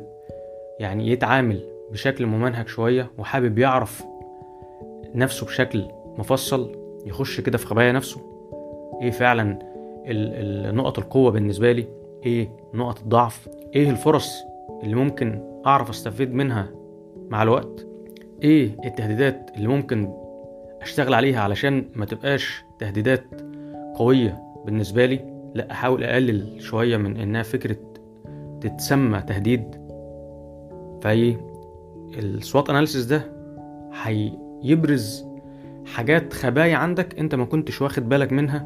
يعني 0.80 1.09
يتعامل 1.09 1.61
بشكل 1.90 2.26
ممنهج 2.26 2.68
شوية 2.68 3.11
وحابب 3.18 3.59
يعرف 3.59 4.04
نفسه 5.14 5.47
بشكل 5.47 5.85
مفصل 6.18 6.76
يخش 7.07 7.40
كده 7.40 7.59
في 7.59 7.66
خبايا 7.66 7.92
نفسه. 7.92 8.21
إيه 9.02 9.11
فعلا 9.11 9.59
نقط 10.73 10.99
القوة 10.99 11.30
بالنسبة 11.30 11.73
لي؟ 11.73 11.87
إيه 12.26 12.49
نقط 12.75 13.00
الضعف؟ 13.00 13.49
إيه 13.75 13.90
الفرص 13.90 14.33
اللي 14.83 14.95
ممكن 14.95 15.42
أعرف 15.66 15.90
أستفيد 15.90 16.35
منها 16.35 16.71
مع 17.28 17.42
الوقت؟ 17.42 17.87
إيه 18.42 18.76
التهديدات 18.85 19.50
اللي 19.57 19.68
ممكن 19.68 20.12
أشتغل 20.83 21.14
عليها 21.14 21.40
علشان 21.40 21.85
ما 21.95 22.07
تبقاش 22.07 22.64
تهديدات 22.78 23.25
قوية 23.97 24.42
بالنسبة 24.64 25.07
لي؟ 25.07 25.38
لا 25.55 25.71
أحاول 25.73 26.05
أقلل 26.05 26.62
شوية 26.62 26.97
من 26.97 27.17
إنها 27.17 27.43
فكرة 27.43 27.76
تتسمى 28.61 29.21
تهديد. 29.23 29.64
فاي 31.02 31.37
السوات 32.19 32.71
أناليسيس 32.71 33.05
ده 33.05 33.33
هيبرز 34.02 35.25
حاجات 35.87 36.33
خبايا 36.33 36.76
عندك 36.76 37.19
أنت 37.19 37.35
ما 37.35 37.45
كنتش 37.45 37.83
واخد 37.83 38.09
بالك 38.09 38.33
منها 38.33 38.59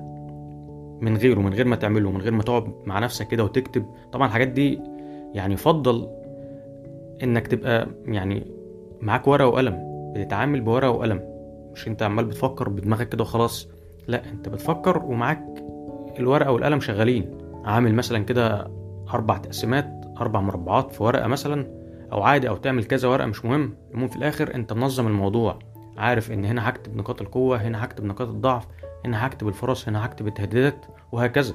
من 1.00 1.16
غيره 1.16 1.40
من 1.40 1.54
غير 1.54 1.66
ما 1.66 1.76
تعمله 1.76 2.10
من 2.10 2.20
غير 2.20 2.32
ما 2.32 2.42
تقعد 2.42 2.72
مع 2.86 2.98
نفسك 2.98 3.28
كده 3.28 3.44
وتكتب. 3.44 3.86
طبعا 4.12 4.26
الحاجات 4.26 4.48
دي 4.48 4.80
يعني 5.34 5.54
يفضل 5.54 6.08
إنك 7.22 7.46
تبقى 7.46 7.88
يعني 8.06 8.46
معاك 9.00 9.28
ورقة 9.28 9.46
وقلم 9.48 9.78
بتتعامل 10.16 10.60
بورقة 10.60 10.90
وقلم. 10.90 11.20
مش 11.72 11.88
أنت 11.88 12.02
عمال 12.02 12.24
بتفكر 12.24 12.68
بدماغك 12.68 13.08
كده 13.08 13.22
وخلاص 13.22 13.68
لا 14.08 14.22
أنت 14.32 14.48
بتفكر 14.48 15.02
ومعاك 15.04 15.61
الورقة 16.18 16.52
والقلم 16.52 16.80
شغالين. 16.80 17.38
عامل 17.64 17.94
مثلا 17.94 18.24
كده 18.24 18.70
أربع 19.14 19.38
تقسيمات 19.38 20.02
أربع 20.20 20.40
مربعات 20.40 20.92
في 20.92 21.02
ورقة 21.02 21.26
مثلا 21.26 21.82
أو 22.12 22.22
عادي 22.22 22.48
أو 22.48 22.56
تعمل 22.56 22.84
كذا 22.84 23.08
ورقة 23.08 23.26
مش 23.26 23.44
مهم. 23.44 23.74
المهم 23.90 24.08
في 24.08 24.16
الآخر 24.16 24.54
أنت 24.54 24.72
منظم 24.72 25.06
الموضوع. 25.06 25.58
عارف 25.98 26.32
إن 26.32 26.44
هنا 26.44 26.68
هكتب 26.68 26.96
نقاط 26.96 27.20
القوة 27.20 27.56
هنا 27.56 27.84
هكتب 27.84 28.04
نقاط 28.04 28.28
الضعف 28.28 28.66
هنا 29.04 29.26
هكتب 29.26 29.48
الفرص 29.48 29.88
هنا 29.88 30.06
هكتب 30.06 30.26
التهديدات 30.26 30.86
وهكذا. 31.12 31.54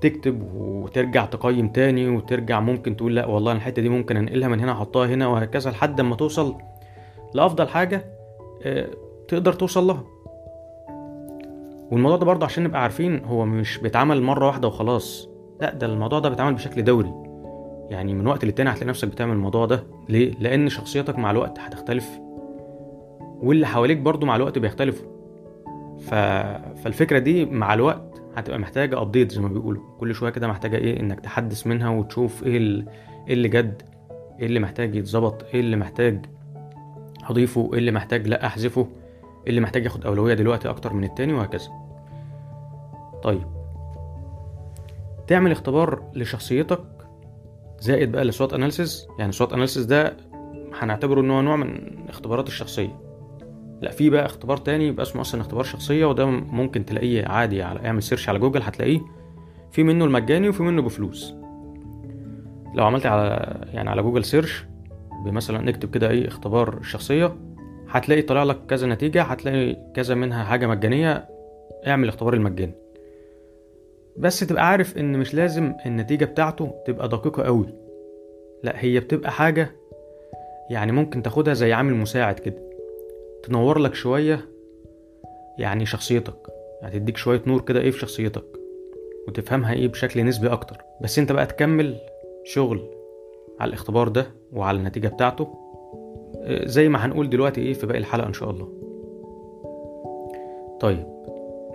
تكتب 0.00 0.42
وترجع 0.54 1.24
تقيم 1.24 1.68
تاني 1.68 2.08
وترجع 2.08 2.60
ممكن 2.60 2.96
تقول 2.96 3.16
لا 3.16 3.26
والله 3.26 3.52
الحتة 3.52 3.82
دي 3.82 3.88
ممكن 3.88 4.16
أنقلها 4.16 4.48
من 4.48 4.60
هنا 4.60 4.72
أحطها 4.72 5.06
هنا 5.06 5.26
وهكذا 5.26 5.70
لحد 5.70 6.00
ما 6.00 6.16
توصل 6.16 6.54
لأفضل 7.34 7.68
حاجة 7.68 8.04
آه، 8.62 8.88
تقدر 9.28 9.52
توصل 9.52 9.86
لها. 9.86 10.04
والموضوع 11.90 12.16
ده 12.16 12.26
برضه 12.26 12.46
عشان 12.46 12.64
نبقى 12.64 12.82
عارفين 12.82 13.24
هو 13.24 13.44
مش 13.46 13.78
بيتعمل 13.78 14.22
مرة 14.22 14.46
واحدة 14.46 14.68
وخلاص. 14.68 15.28
لا 15.60 15.74
ده 15.74 15.86
الموضوع 15.86 16.18
ده 16.18 16.28
بيتعمل 16.28 16.54
بشكل 16.54 16.84
دوري. 16.84 17.12
يعني 17.90 18.14
من 18.14 18.26
وقت 18.26 18.44
للتاني 18.44 18.70
هتلاقي 18.70 18.86
نفسك 18.86 19.08
بتعمل 19.08 19.32
الموضوع 19.32 19.66
ده. 19.66 19.84
ليه؟ 20.08 20.32
لأن 20.40 20.68
شخصيتك 20.68 21.18
مع 21.18 21.30
الوقت 21.30 21.58
هتختلف. 21.58 22.20
واللي 23.20 23.66
حواليك 23.66 23.98
برضه 23.98 24.26
مع 24.26 24.36
الوقت 24.36 24.58
بيختلفوا. 24.58 25.06
ف... 25.98 26.14
فالفكرة 26.84 27.18
دي 27.18 27.44
مع 27.44 27.74
الوقت 27.74 28.22
هتبقى 28.36 28.58
محتاجة 28.58 29.02
ابديت 29.02 29.32
زي 29.32 29.40
ما 29.40 29.48
بيقولوا. 29.48 29.82
كل 29.98 30.14
شوية 30.14 30.30
كده 30.30 30.48
محتاجة 30.48 30.76
إيه؟ 30.76 31.00
إنك 31.00 31.20
تحدث 31.20 31.66
منها 31.66 31.90
وتشوف 31.90 32.42
إيه 32.42 32.56
إيه 32.56 33.34
اللي 33.34 33.48
جد 33.48 33.82
إيه 34.40 34.46
اللي 34.46 34.60
محتاج 34.60 34.94
يتظبط 34.94 35.44
إيه 35.54 35.60
اللي 35.60 35.76
محتاج 35.76 36.26
أضيفه 37.30 37.70
إيه 37.72 37.78
اللي 37.78 37.92
محتاج 37.92 38.28
لأ 38.28 38.46
أحذفه. 38.46 38.80
إيه 38.80 39.05
اللي 39.46 39.60
محتاج 39.60 39.84
ياخد 39.84 40.06
أولوية 40.06 40.34
دلوقتي 40.34 40.70
أكتر 40.70 40.92
من 40.92 41.04
التاني 41.04 41.32
وهكذا. 41.32 41.68
طيب. 43.22 43.46
تعمل 45.26 45.50
اختبار 45.52 46.02
لشخصيتك 46.14 46.84
زائد 47.80 48.12
بقى 48.12 48.24
ل 48.24 48.30
SWOT 48.30 48.52
analysis 48.52 49.08
يعني 49.18 49.32
SWOT 49.32 49.52
analysis 49.52 49.84
ده 49.84 50.16
هنعتبره 50.74 51.20
إن 51.20 51.30
هو 51.30 51.42
نوع 51.42 51.56
من 51.56 51.98
اختبارات 52.08 52.48
الشخصية. 52.48 53.00
لا 53.80 53.90
في 53.90 54.10
بقى 54.10 54.26
اختبار 54.26 54.56
تاني 54.56 54.86
يبقى 54.86 55.02
اسمه 55.02 55.20
أصلا 55.20 55.40
اختبار 55.40 55.64
شخصية 55.64 56.04
وده 56.04 56.26
ممكن 56.26 56.84
تلاقيه 56.84 57.26
عادي 57.26 57.62
على 57.62 57.86
اعمل 57.86 58.02
search 58.02 58.28
على 58.28 58.38
جوجل 58.38 58.62
هتلاقيه. 58.62 59.00
في 59.70 59.82
منه 59.82 60.04
المجاني 60.04 60.48
وفي 60.48 60.62
منه 60.62 60.82
بفلوس. 60.82 61.34
لو 62.74 62.84
عملت 62.84 63.06
على 63.06 63.60
يعني 63.72 63.90
على 63.90 64.02
Google 64.02 64.24
search 64.24 64.64
بمثلا 65.24 65.58
نكتب 65.62 65.90
كده 65.90 66.10
إيه 66.10 66.28
اختبار 66.28 66.82
شخصية 66.82 67.36
هتلاقي 67.88 68.22
طالع 68.22 68.42
لك 68.42 68.58
كذا 68.68 68.86
نتيجة 68.86 69.22
هتلاقي 69.22 69.76
كذا 69.94 70.14
منها 70.14 70.44
حاجة 70.44 70.66
مجانية 70.66 71.28
اعمل 71.86 72.04
الاختبار 72.04 72.34
المجاني. 72.34 72.74
بس 74.16 74.40
تبقى 74.40 74.68
عارف 74.68 74.98
إن 74.98 75.18
مش 75.18 75.34
لازم 75.34 75.74
النتيجة 75.86 76.24
بتاعته 76.24 76.74
تبقى 76.86 77.08
دقيقة 77.08 77.42
قوي 77.42 77.66
لا 78.62 78.72
هي 78.84 79.00
بتبقى 79.00 79.30
حاجة 79.32 79.70
يعني 80.70 80.92
ممكن 80.92 81.22
تاخدها 81.22 81.54
زي 81.54 81.72
عامل 81.72 81.94
مساعد 81.94 82.38
كده. 82.38 82.62
تنور 83.42 83.78
لك 83.78 83.94
شوية 83.94 84.40
يعني 85.58 85.86
شخصيتك. 85.86 86.36
يعني 86.82 86.98
تديك 86.98 87.16
شوية 87.16 87.42
نور 87.46 87.60
كده 87.60 87.80
إيه 87.80 87.90
في 87.90 87.98
شخصيتك 87.98 88.44
وتفهمها 89.28 89.72
إيه 89.72 89.88
بشكل 89.88 90.24
نسبي 90.24 90.48
أكتر. 90.48 90.76
بس 91.00 91.18
أنت 91.18 91.32
بقى 91.32 91.46
تكمل 91.46 91.96
شغل 92.44 92.90
على 93.60 93.68
الاختبار 93.68 94.08
ده 94.08 94.26
وعلى 94.52 94.78
النتيجة 94.78 95.08
بتاعته. 95.08 95.54
زي 96.48 96.88
ما 96.88 97.06
هنقول 97.06 97.30
دلوقتي 97.30 97.60
إيه 97.60 97.72
في 97.74 97.86
باقي 97.86 97.98
الحلقة 97.98 98.28
إن 98.28 98.32
شاء 98.32 98.50
الله. 98.50 98.68
طيب 100.80 101.06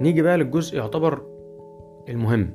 نيجي 0.02 0.22
بقى 0.22 0.38
للجزء 0.38 0.78
يعتبر 0.78 1.22
المهم. 2.10 2.50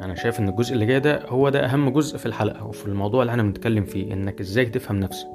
أنا 0.00 0.14
شايف 0.14 0.40
إن 0.40 0.48
الجزء 0.48 0.74
اللي 0.74 0.86
جاي 0.86 1.00
ده 1.00 1.26
هو 1.26 1.48
ده 1.48 1.64
أهم 1.64 1.90
جزء 1.90 2.18
في 2.18 2.26
الحلقة 2.26 2.66
وفي 2.66 2.86
الموضوع 2.86 3.22
اللي 3.22 3.30
إحنا 3.30 3.42
بنتكلم 3.42 3.84
فيه 3.84 4.12
إنك 4.12 4.40
إزاي 4.40 4.66
تفهم 4.66 5.00
نفسك. 5.00 5.28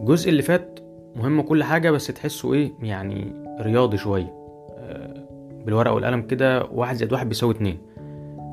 الجزء 0.00 0.28
اللي 0.30 0.42
فات 0.42 0.78
مهم 1.16 1.40
كل 1.40 1.64
حاجة 1.64 1.90
بس 1.90 2.06
تحسه 2.06 2.54
إيه؟ 2.54 2.72
يعني 2.82 3.32
رياضي 3.60 3.96
شوية. 3.96 4.34
آه، 4.78 5.26
بالورقة 5.64 5.94
والقلم 5.94 6.22
كده 6.22 6.64
واحد 6.72 6.96
زائد 6.96 7.12
واحد 7.12 7.28
بيساوي 7.28 7.54
اتنين. 7.54 7.78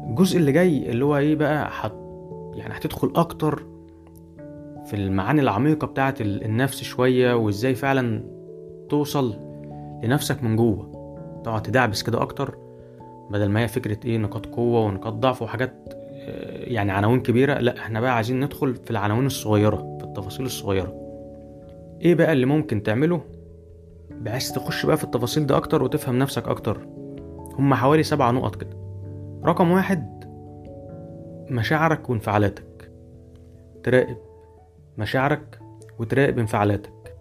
الجزء 0.10 0.38
اللي 0.38 0.52
جاي 0.52 0.90
اللي 0.90 1.06
هو 1.06 1.18
إيه 1.18 1.36
بقى 1.36 1.72
حت 1.72 1.94
يعني 2.56 2.74
هتدخل 2.78 3.12
أكتر 3.16 3.64
في 4.94 5.00
المعاني 5.00 5.42
العميقة 5.42 5.88
بتاعة 5.88 6.16
ال- 6.22 6.44
النفس 6.44 6.84
شوية 6.84 7.34
وإزاي 7.36 7.76
فعلا 7.76 8.24
توصل 8.90 9.36
لنفسك 10.04 10.44
من 10.44 10.56
جوه. 10.56 10.92
تقعد 11.46 11.62
تدعبس 11.62 12.04
كده 12.04 12.22
أكتر 12.22 12.58
بدل 13.32 13.50
ما 13.50 13.60
هي 13.60 13.68
فكرة 13.68 13.98
إيه 14.06 14.18
نقاط 14.18 14.46
قوة 14.46 14.86
ونقاط 14.86 15.14
ضعف 15.14 15.42
وحاجات 15.42 15.74
آه، 15.94 16.64
يعني 16.74 16.92
عناوين 16.92 17.22
كبيرة. 17.22 17.60
لا 17.60 17.78
إحنا 17.78 18.02
بقى 18.02 18.16
عايزين 18.16 18.40
ندخل 18.44 18.76
في 18.76 18.92
العناوين 18.92 19.26
الصغيرة 19.26 19.98
في 20.00 20.04
التفاصيل 20.06 20.46
الصغيرة. 20.46 20.94
إيه 22.02 22.16
بقى 22.16 22.34
اللي 22.34 22.46
ممكن 22.46 22.84
تعمله 22.84 23.22
بحيث 24.22 24.52
تخش 24.52 24.86
بقى 24.86 24.98
في 24.98 25.04
التفاصيل 25.04 25.48
دي 25.48 25.56
أكتر 25.56 25.84
وتفهم 25.84 26.20
نفسك 26.20 26.48
أكتر؟ 26.48 26.88
هما 27.60 27.76
حوالي 27.76 28.04
سبع 28.04 28.32
نقط 28.32 28.56
كده. 28.56 28.78
رقم 29.46 29.72
واحد 29.72 30.24
مشاعرك 31.50 32.10
وانفعالاتك. 32.10 32.92
تراقب 33.84 34.18
مشاعرك 34.98 35.60
وتراقب 36.00 36.40
انفعالاتك. 36.40 37.16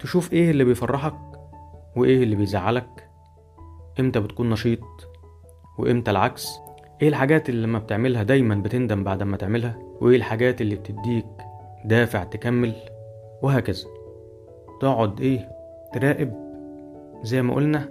تشوف 0.00 0.32
إيه 0.32 0.50
اللي 0.50 0.64
بيفرحك 0.64 1.14
وإيه 1.96 2.22
اللي 2.22 2.36
بيزعلك. 2.36 3.08
إمتى 4.00 4.20
بتكون 4.20 4.50
نشيط 4.50 4.80
وإمتى 5.78 6.10
العكس. 6.10 6.58
إيه 7.02 7.08
الحاجات 7.08 7.48
اللي 7.48 7.66
لما 7.66 7.78
بتعملها 7.78 8.22
دايما 8.22 8.54
بتندم 8.54 9.04
بعد 9.04 9.22
ما 9.22 9.36
تعملها؟ 9.36 9.78
وإيه 10.00 10.16
الحاجات 10.16 10.60
اللي 10.60 10.76
بتديك 10.76 11.26
دافع 11.84 12.24
تكمل؟ 12.24 12.72
وهكذا. 13.42 13.84
تقعد 14.80 15.20
إيه 15.20 15.48
تراقب 15.92 16.32
زي 17.22 17.42
ما 17.42 17.54
قلنا 17.54 17.88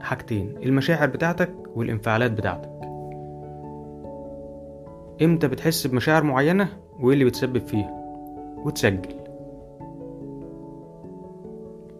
حاجتين 0.00 0.56
المشاعر 0.62 1.08
بتاعتك 1.08 1.54
والانفعالات 1.74 2.30
بتاعتك. 2.30 2.72
إمتى 5.22 5.48
بتحس 5.48 5.86
بمشاعر 5.86 6.22
معينة 6.22 6.68
وإيه 7.00 7.14
اللي 7.14 7.24
بتسبب 7.24 7.66
فيها؟ 7.66 8.01
وتسجل. 8.64 9.14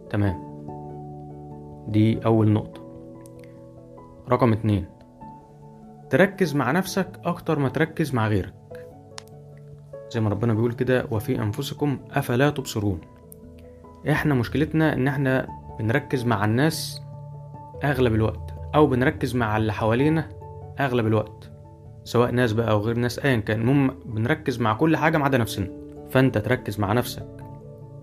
تمام. 0.09 0.43
دي 1.87 2.25
أول 2.25 2.51
نقطة. 2.51 2.81
رقم 4.29 4.53
اتنين. 4.53 4.85
تركز 6.09 6.55
مع 6.55 6.71
نفسك 6.71 7.19
أكتر 7.25 7.59
ما 7.59 7.69
تركز 7.69 8.13
مع 8.15 8.27
غيرك. 8.27 8.53
زي 10.11 10.19
ما 10.19 10.29
ربنا 10.29 10.53
بيقول 10.53 10.73
كده 10.73 11.05
وفي 11.11 11.41
أنفسكم 11.41 11.97
أفلا 12.11 12.49
تبصرون. 12.49 13.01
إحنا 14.09 14.33
مشكلتنا 14.33 14.93
إن 14.93 15.07
إحنا 15.07 15.47
بنركز 15.79 16.25
مع 16.25 16.45
الناس 16.45 17.01
أغلب 17.83 18.15
الوقت 18.15 18.53
أو 18.75 18.87
بنركز 18.87 19.35
مع 19.35 19.57
اللي 19.57 19.73
حوالينا 19.73 20.29
أغلب 20.79 21.07
الوقت. 21.07 21.51
سواء 22.03 22.31
ناس 22.31 22.53
بقى 22.53 22.71
أو 22.71 22.79
غير 22.79 22.97
ناس 22.97 23.19
ايا 23.19 23.37
كان. 23.37 23.61
المهم 23.61 23.91
بنركز 24.05 24.59
مع 24.59 24.73
كل 24.73 24.97
حاجة 24.97 25.17
ما 25.17 25.25
عدا 25.25 25.37
نفسنا. 25.37 25.82
فانت 26.13 26.37
تركز 26.37 26.79
مع 26.79 26.93
نفسك 26.93 27.27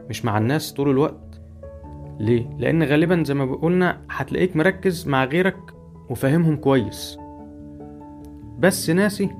مش 0.09 0.25
مع 0.25 0.39
الناس 0.39 0.73
طول 0.73 0.91
الوقت. 0.91 1.41
ليه؟ 2.21 2.51
لأن 2.59 2.83
غالبا 2.83 3.23
زي 3.27 3.35
ما 3.35 3.55
قلنا 3.55 4.01
هتلاقيك 4.11 4.57
مركز 4.57 5.09
مع 5.09 5.25
غيرك 5.25 5.61
وفاهمهم 6.09 6.57
كويس. 6.57 7.19
بس 8.59 8.91
ناسي 8.91 9.31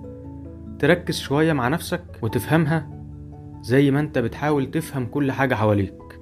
تركز 0.79 1.19
شوية 1.19 1.53
مع 1.53 1.69
نفسك 1.69 2.03
وتفهمها 2.23 2.91
زي 3.63 3.91
ما 3.91 4.01
انت 4.01 4.19
بتحاول 4.19 4.71
تفهم 4.71 5.07
كل 5.07 5.33
حاجة 5.33 5.55
حواليك. 5.55 6.21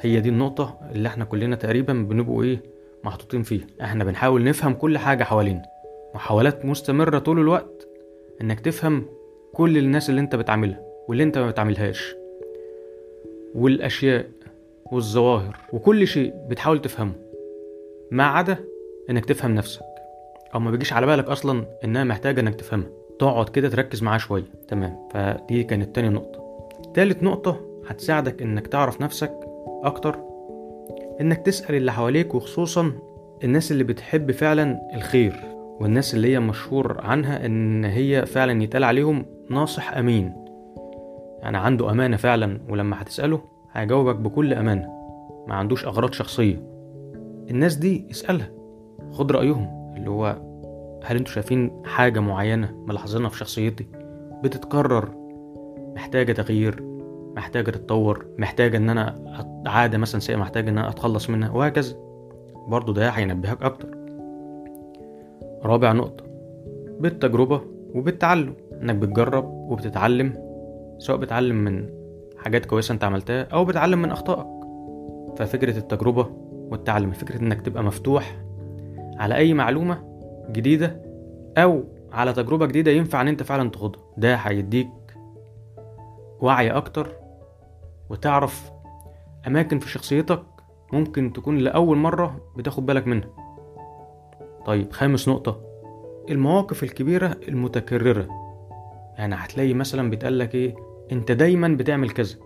هي 0.00 0.20
دي 0.20 0.28
النقطة 0.28 0.78
اللي 0.92 1.08
إحنا 1.08 1.24
كلنا 1.24 1.56
تقريبا 1.56 1.92
بنبقوا 1.92 2.42
إيه 2.42 2.62
محطوطين 3.04 3.42
فيها. 3.42 3.66
إحنا 3.82 4.04
بنحاول 4.04 4.44
نفهم 4.44 4.72
كل 4.72 4.98
حاجة 4.98 5.24
حوالينا. 5.24 5.62
محاولات 6.14 6.64
مستمرة 6.64 7.18
طول 7.18 7.38
الوقت 7.40 7.88
إنك 8.40 8.60
تفهم 8.60 9.04
كل 9.52 9.78
الناس 9.78 10.10
اللي 10.10 10.20
انت 10.20 10.36
بتعاملها. 10.36 10.93
واللي 11.08 11.22
انت 11.22 11.38
ما 11.38 11.50
بتعاملهاش 11.50 12.14
والأشياء 13.54 14.26
والظواهر 14.92 15.56
وكل 15.72 16.06
شيء 16.06 16.34
بتحاول 16.48 16.82
تفهمه 16.82 17.12
ما 18.10 18.24
عدا 18.24 18.56
إنك 19.10 19.24
تفهم 19.24 19.54
نفسك. 19.54 19.82
أو 20.54 20.60
ما 20.60 20.70
بيجيش 20.70 20.92
على 20.92 21.06
بالك 21.06 21.24
أصلا 21.28 21.64
إنها 21.84 22.04
محتاجة 22.04 22.40
إنك 22.40 22.54
تفهمها. 22.54 22.88
تقعد 23.18 23.48
كده 23.48 23.68
تركز 23.68 24.02
معاها 24.02 24.18
شوية. 24.18 24.44
تمام. 24.68 25.08
فدي 25.10 25.64
كانت 25.64 25.94
تاني 25.94 26.08
نقطة. 26.08 26.68
تالت 26.94 27.22
نقطة 27.22 27.60
هتساعدك 27.88 28.42
إنك 28.42 28.66
تعرف 28.66 29.00
نفسك 29.00 29.32
أكتر 29.82 30.16
إنك 31.20 31.46
تسأل 31.46 31.74
اللي 31.74 31.92
حواليك 31.92 32.34
وخصوصا 32.34 32.92
الناس 33.44 33.72
اللي 33.72 33.84
بتحب 33.84 34.30
فعلا 34.30 34.80
الخير 34.94 35.34
والناس 35.80 36.14
اللي 36.14 36.32
هي 36.32 36.40
مشهور 36.40 37.00
عنها 37.00 37.46
إن 37.46 37.84
هي 37.84 38.26
فعلا 38.26 38.62
يتقال 38.62 38.84
عليهم 38.84 39.26
ناصح 39.50 39.96
أمين. 39.96 40.43
يعني 41.44 41.56
عنده 41.56 41.90
أمانة 41.90 42.16
فعلا 42.16 42.60
ولما 42.68 43.02
هتسأله 43.02 43.40
هيجاوبك 43.72 44.16
بكل 44.16 44.54
أمانة. 44.54 44.88
ما 45.48 45.54
عندوش 45.54 45.84
أغراض 45.84 46.12
شخصية. 46.12 46.62
الناس 47.50 47.74
دي 47.76 48.06
اسألها. 48.10 48.50
خد 49.12 49.32
رأيهم 49.32 49.94
اللي 49.96 50.10
هو 50.10 50.36
هل 51.04 51.16
أنتوا 51.16 51.32
شايفين 51.32 51.82
حاجة 51.84 52.20
معينة 52.20 52.84
ملاحظينها 52.86 53.28
في 53.28 53.38
شخصيتي؟ 53.38 53.86
بتتكرر. 54.44 55.08
محتاجة 55.94 56.32
تغيير 56.32 56.82
محتاجة 57.36 57.70
تتطور 57.70 58.26
محتاجة 58.38 58.76
إن 58.76 58.90
أنا 58.90 59.14
عادة 59.66 59.98
مثلا 59.98 60.20
سيئة 60.20 60.36
محتاجة 60.36 60.70
إن 60.70 60.78
أنا 60.78 60.88
أتخلص 60.88 61.30
منها 61.30 61.50
وهكذا. 61.50 61.96
برضو 62.68 62.92
ده 62.92 63.08
هينبهك 63.08 63.62
أكتر. 63.62 63.88
رابع 65.62 65.92
نقطة. 65.92 66.24
بالتجربة 67.00 67.60
وبالتعلم. 67.94 68.54
إنك 68.82 68.94
بتجرب 68.94 69.44
وبتتعلم 69.44 70.43
سواء 70.98 71.18
بتعلم 71.18 71.56
من 71.56 71.88
حاجات 72.38 72.66
كويسة 72.66 72.92
انت 72.92 73.04
عملتها 73.04 73.42
أو 73.42 73.64
بتعلم 73.64 74.02
من 74.02 74.10
أخطائك. 74.10 74.46
ففكرة 75.36 75.78
التجربة 75.78 76.26
والتعلم 76.70 77.10
فكرة 77.10 77.40
إنك 77.40 77.60
تبقى 77.60 77.82
مفتوح 77.82 78.44
على 79.18 79.36
أي 79.36 79.54
معلومة 79.54 80.04
جديدة 80.50 81.02
أو 81.58 81.84
على 82.12 82.32
تجربة 82.32 82.66
جديدة 82.66 82.90
ينفع 82.90 83.20
إن 83.20 83.28
أنت 83.28 83.42
فعلا 83.42 83.70
تاخدها 83.70 84.00
ده 84.16 84.34
هيديك 84.36 84.88
وعي 86.40 86.70
أكتر 86.70 87.12
وتعرف 88.10 88.72
أماكن 89.46 89.78
في 89.78 89.88
شخصيتك 89.88 90.42
ممكن 90.92 91.32
تكون 91.32 91.58
لأول 91.58 91.96
مرة 91.96 92.40
بتاخد 92.56 92.86
بالك 92.86 93.06
منها. 93.06 93.28
طيب 94.66 94.92
خامس 94.92 95.28
نقطة. 95.28 95.60
المواقف 96.30 96.82
الكبيرة 96.82 97.36
المتكررة. 97.48 98.28
يعني 99.18 99.34
هتلاقي 99.34 99.74
مثلا 99.74 100.10
بيتقالك 100.10 100.54
إيه؟ 100.54 100.74
انت 101.12 101.32
دايما 101.32 101.68
بتعمل 101.68 102.10
كذا 102.10 102.36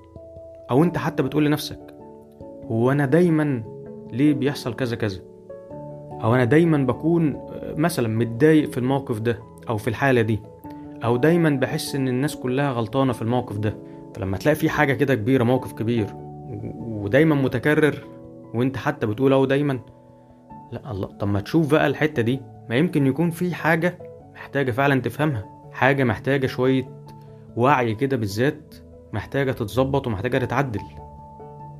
أو 0.70 0.84
انت 0.84 0.98
حتى 0.98 1.22
بتقول 1.22 1.44
لنفسك 1.46 1.80
هو 2.64 2.92
أنا 2.92 3.06
دايما 3.06 3.62
ليه 4.12 4.34
بيحصل 4.34 4.74
كذا 4.74 4.96
كذا؟ 4.96 5.20
أو 6.24 6.34
أنا 6.34 6.44
دايما 6.44 6.78
بكون 6.78 7.40
مثلا 7.76 8.08
متضايق 8.08 8.70
في 8.70 8.78
الموقف 8.78 9.20
ده 9.20 9.38
أو 9.68 9.76
في 9.76 9.88
الحالة 9.88 10.22
دي 10.22 10.40
أو 11.04 11.16
دايما 11.16 11.50
بحس 11.50 11.94
إن 11.94 12.08
الناس 12.08 12.36
كلها 12.36 12.72
غلطانة 12.72 13.12
في 13.12 13.22
الموقف 13.22 13.58
ده. 13.58 13.76
فلما 14.14 14.36
تلاقي 14.36 14.54
في 14.54 14.68
حاجة 14.68 14.92
كده 14.92 15.14
كبيرة 15.14 15.44
موقف 15.44 15.72
كبير 15.72 16.06
ودايما 16.78 17.34
متكرر 17.34 17.94
وانت 18.54 18.76
حتى 18.76 19.06
بتقول 19.06 19.32
أهو 19.32 19.44
دايما 19.44 19.80
لا 20.72 20.90
الله 20.90 21.06
طب 21.06 21.28
ما 21.28 21.40
تشوف 21.40 21.70
بقى 21.72 21.86
الحتة 21.86 22.22
دي 22.22 22.40
ما 22.70 22.76
يمكن 22.76 23.06
يكون 23.06 23.30
في 23.30 23.54
حاجة 23.54 23.98
محتاجة 24.34 24.70
فعلا 24.70 25.00
تفهمها 25.00 25.44
حاجة 25.72 26.04
محتاجة 26.04 26.46
شوية 26.46 26.88
وعي 27.58 27.94
كده 27.94 28.16
بالذات 28.16 28.74
محتاجة 29.12 29.52
تتظبط 29.52 30.06
ومحتاجة 30.06 30.38
تتعدل. 30.38 30.80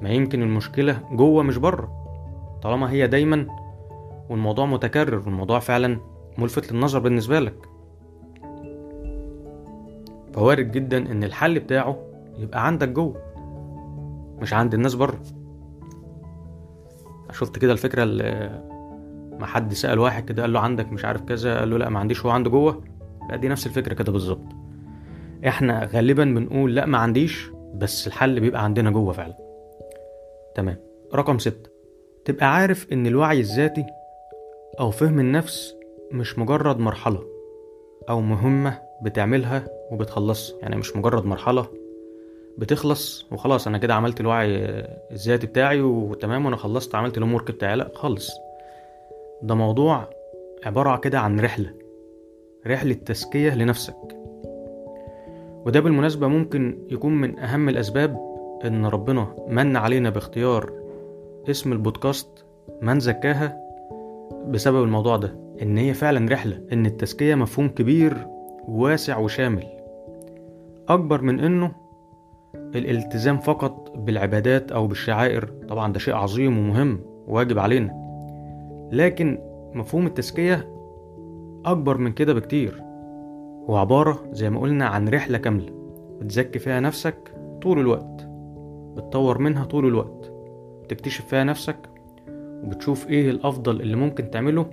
ما 0.01 0.09
يمكن 0.09 0.43
المشكلة 0.43 1.01
جوه 1.13 1.43
مش 1.43 1.57
بره. 1.57 1.93
طالما 2.63 2.91
هي 2.91 3.07
دايما 3.07 3.47
والموضوع 4.31 4.67
متكرر 4.67 5.19
والموضوع 5.27 5.59
فعلا 5.59 6.01
ملفت 6.39 6.73
للنظر 6.73 6.99
بالنسبة 6.99 7.41
لك. 7.41 7.69
فوارد 10.33 10.73
جدا 10.73 11.13
إن 11.13 11.25
الحل 11.25 11.59
بتاعه 11.61 11.97
يبقى 12.39 12.67
عندك 12.67 12.89
جوه 12.89 13.23
مش 14.43 14.55
عند 14.55 14.75
الناس 14.75 14.95
بره. 14.95 15.21
شفت 17.33 17.59
كده 17.59 17.73
الفكرة 17.73 18.03
اللي 18.03 18.63
ما 19.41 19.47
حد 19.47 19.73
سأل 19.75 19.99
واحد 19.99 20.25
كده 20.25 20.43
قال 20.43 20.53
له 20.53 20.61
عندك 20.61 20.93
مش 20.93 21.05
عارف 21.05 21.23
كذا 21.23 21.59
قال 21.59 21.71
له 21.71 21.79
لا 21.79 21.89
ما 21.89 21.99
عنديش 21.99 22.27
هو 22.27 22.31
عنده 22.31 22.51
جوه؟ 22.51 22.81
لا 23.31 23.37
دي 23.37 23.49
نفس 23.49 23.67
الفكرة 23.67 23.95
كده 23.95 24.13
بالظبط. 24.13 24.58
إحنا 25.47 25.85
غالبا 25.85 26.25
بنقول 26.25 26.75
لا 26.75 26.87
ما 26.87 26.99
عنديش 26.99 27.51
بس 27.75 28.07
الحل 28.07 28.41
بيبقى 28.41 28.65
عندنا 28.65 28.91
جوه 28.91 29.13
فعلا. 29.13 29.37
تمام. 30.55 30.77
رقم 31.15 31.39
ستة. 31.39 31.71
تبقى 32.25 32.55
عارف 32.55 32.93
إن 32.93 33.07
الوعي 33.07 33.41
الذاتي 33.41 33.87
أو 34.81 34.91
فهم 34.91 35.21
النفس 35.21 35.75
مش 36.13 36.39
مجرد 36.39 36.79
مرحلة 36.79 37.23
أو 38.09 38.21
مهمة 38.21 38.79
بتعملها 39.03 39.69
وبتخلصها 39.91 40.59
يعني 40.61 40.77
مش 40.77 40.97
مجرد 40.97 41.25
مرحلة 41.25 41.67
بتخلص 42.59 43.27
وخلاص 43.33 43.67
أنا 43.67 43.79
كده 43.79 43.95
عملت 43.95 44.21
الوعي 44.21 44.57
الذاتي 45.11 45.47
بتاعي 45.47 45.81
وتمام 45.81 46.45
وأنا 46.45 46.57
خلصت 46.57 46.95
عملت 46.95 47.19
الأمور 47.19 47.43
بتاعي. 47.43 47.77
لا 47.77 47.91
خالص. 47.95 48.31
ده 49.43 49.55
موضوع 49.55 50.09
عبارة 50.65 50.97
كده 50.97 51.21
عن 51.21 51.41
رحلة. 51.41 51.75
رحلة 52.67 52.95
تزكية 52.95 53.55
لنفسك. 53.55 54.18
وده 55.69 55.81
بالمناسبة 55.81 56.29
ممكن 56.29 56.79
يكون 56.91 57.21
من 57.21 57.39
أهم 57.39 57.69
الأسباب 57.69 58.19
إن 58.65 58.87
ربنا 58.87 59.35
من 59.49 59.77
علينا 59.77 60.11
باختيار 60.11 60.73
اسم 61.51 61.73
البودكاست 61.73 62.45
من 62.83 63.01
زكاها 63.01 63.61
بسبب 64.47 64.83
الموضوع 64.83 65.17
ده 65.17 65.37
إن 65.63 65.79
هي 65.79 65.95
فعلا 65.95 66.33
رحلة 66.33 66.63
إن 66.73 66.87
التزكية 66.87 67.35
مفهوم 67.35 67.69
كبير 67.69 68.27
واسع 68.69 69.19
وشامل. 69.19 69.65
أكبر 70.89 71.23
من 71.23 71.41
إنه 71.41 71.73
الالتزام 72.55 73.39
فقط 73.39 73.93
بالعبادات 73.97 74.73
أو 74.73 74.87
بالشعائر 74.87 75.45
طبعا 75.69 75.93
ده 75.93 75.99
شيء 75.99 76.15
عظيم 76.15 76.59
ومهم 76.59 77.01
وواجب 77.27 77.59
علينا 77.59 77.93
لكن 78.93 79.39
مفهوم 79.75 80.07
التزكية 80.07 80.69
أكبر 81.65 81.97
من 81.97 82.13
كده 82.13 82.35
بكتير. 82.35 82.88
هو 83.71 83.77
عبارة 83.77 84.23
زي 84.33 84.51
ما 84.51 84.61
قلنا 84.61 84.87
عن 84.87 85.09
رحلة 85.09 85.39
كاملة 85.39 85.73
بتزكي 86.21 86.59
فيها 86.59 86.81
نفسك 86.81 87.35
طول 87.63 87.81
الوقت 87.81 88.29
بتطور 88.97 89.39
منها 89.39 89.65
طول 89.65 89.87
الوقت 89.87 90.33
بتكتشف 90.85 91.27
فيها 91.27 91.45
نفسك 91.45 91.77
وبتشوف 92.65 93.09
إيه 93.09 93.31
الأفضل 93.31 93.81
اللي 93.81 93.97
ممكن 93.97 94.31
تعمله 94.31 94.67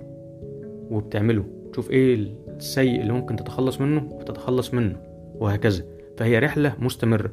وبتعمله 0.90 1.44
تشوف 1.72 1.90
إيه 1.90 2.14
السيء 2.48 3.00
اللي 3.00 3.12
ممكن 3.12 3.36
تتخلص 3.36 3.80
منه 3.80 4.08
وتتخلص 4.12 4.74
منه 4.74 4.96
وهكذا. 5.40 5.84
فهي 6.16 6.38
رحلة 6.38 6.74
مستمرة. 6.78 7.30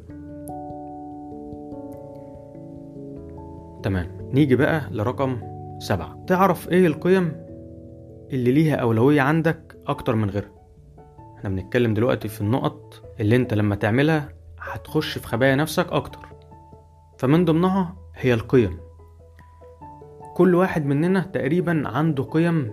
تمام. 3.82 4.06
نيجي 4.32 4.56
بقى 4.56 4.82
لرقم 4.90 5.36
سبعة. 5.78 6.24
تعرف 6.26 6.68
إيه 6.68 6.86
القيم 6.86 7.32
اللي 8.32 8.52
ليها 8.52 8.74
أولوية 8.76 9.20
عندك 9.20 9.76
أكتر 9.86 10.14
من 10.14 10.30
غيرها؟ 10.30 10.63
إحنا 11.44 11.56
بنتكلم 11.56 11.94
دلوقتي 11.94 12.28
في 12.28 12.40
النقط 12.40 13.02
اللي 13.20 13.36
انت 13.36 13.54
لما 13.54 13.74
تعملها 13.74 14.28
هتخش 14.60 15.18
في 15.18 15.26
خبايا 15.26 15.54
نفسك 15.54 15.92
أكتر. 15.92 16.28
فمن 17.18 17.44
ضمنها 17.44 17.96
هي 18.14 18.34
القيم. 18.34 18.78
كل 20.34 20.54
واحد 20.54 20.86
مننا 20.86 21.20
تقريبا 21.20 21.82
عنده 21.86 22.22
قيم 22.22 22.70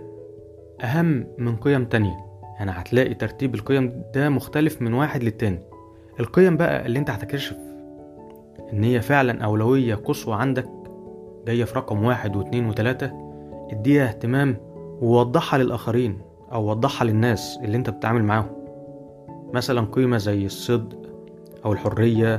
أهم 0.80 1.26
من 1.38 1.56
قيم 1.56 1.84
تانية. 1.84 2.16
يعني 2.58 2.70
هتلاقي 2.70 3.14
ترتيب 3.14 3.54
القيم 3.54 4.02
ده 4.14 4.28
مختلف 4.28 4.82
من 4.82 4.94
واحد 4.94 5.22
للتاني. 5.22 5.60
القيم 6.20 6.56
بقى 6.56 6.86
اللي 6.86 6.98
انت 6.98 7.10
هتكتشف 7.10 7.56
إن 8.72 8.84
هي 8.84 9.00
فعلا 9.00 9.44
أولوية 9.44 9.94
قصوى 9.94 10.34
عندك 10.34 10.68
جاية 11.46 11.64
في 11.64 11.74
رقم 11.74 12.04
واحد 12.04 12.36
واتنين 12.36 12.66
وتلاتة 12.68 13.12
اديها 13.72 14.08
اهتمام 14.08 14.56
ووضحها 15.00 15.58
للآخرين 15.58 16.18
أو 16.52 16.70
وضحها 16.70 17.04
للناس 17.06 17.58
اللي 17.64 17.76
انت 17.76 17.90
بتتعامل 17.90 18.24
معاهم. 18.24 18.61
مثلا 19.52 19.86
قيمة 19.92 20.16
زي 20.16 20.46
الصدق 20.46 20.98
أو 21.64 21.72
الحرية 21.72 22.34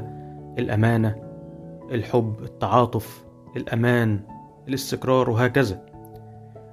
الأمانة 0.59 1.15
الحب 1.91 2.35
التعاطف 2.43 3.25
الأمان 3.57 4.19
الاستقرار 4.67 5.29
وهكذا. 5.29 5.85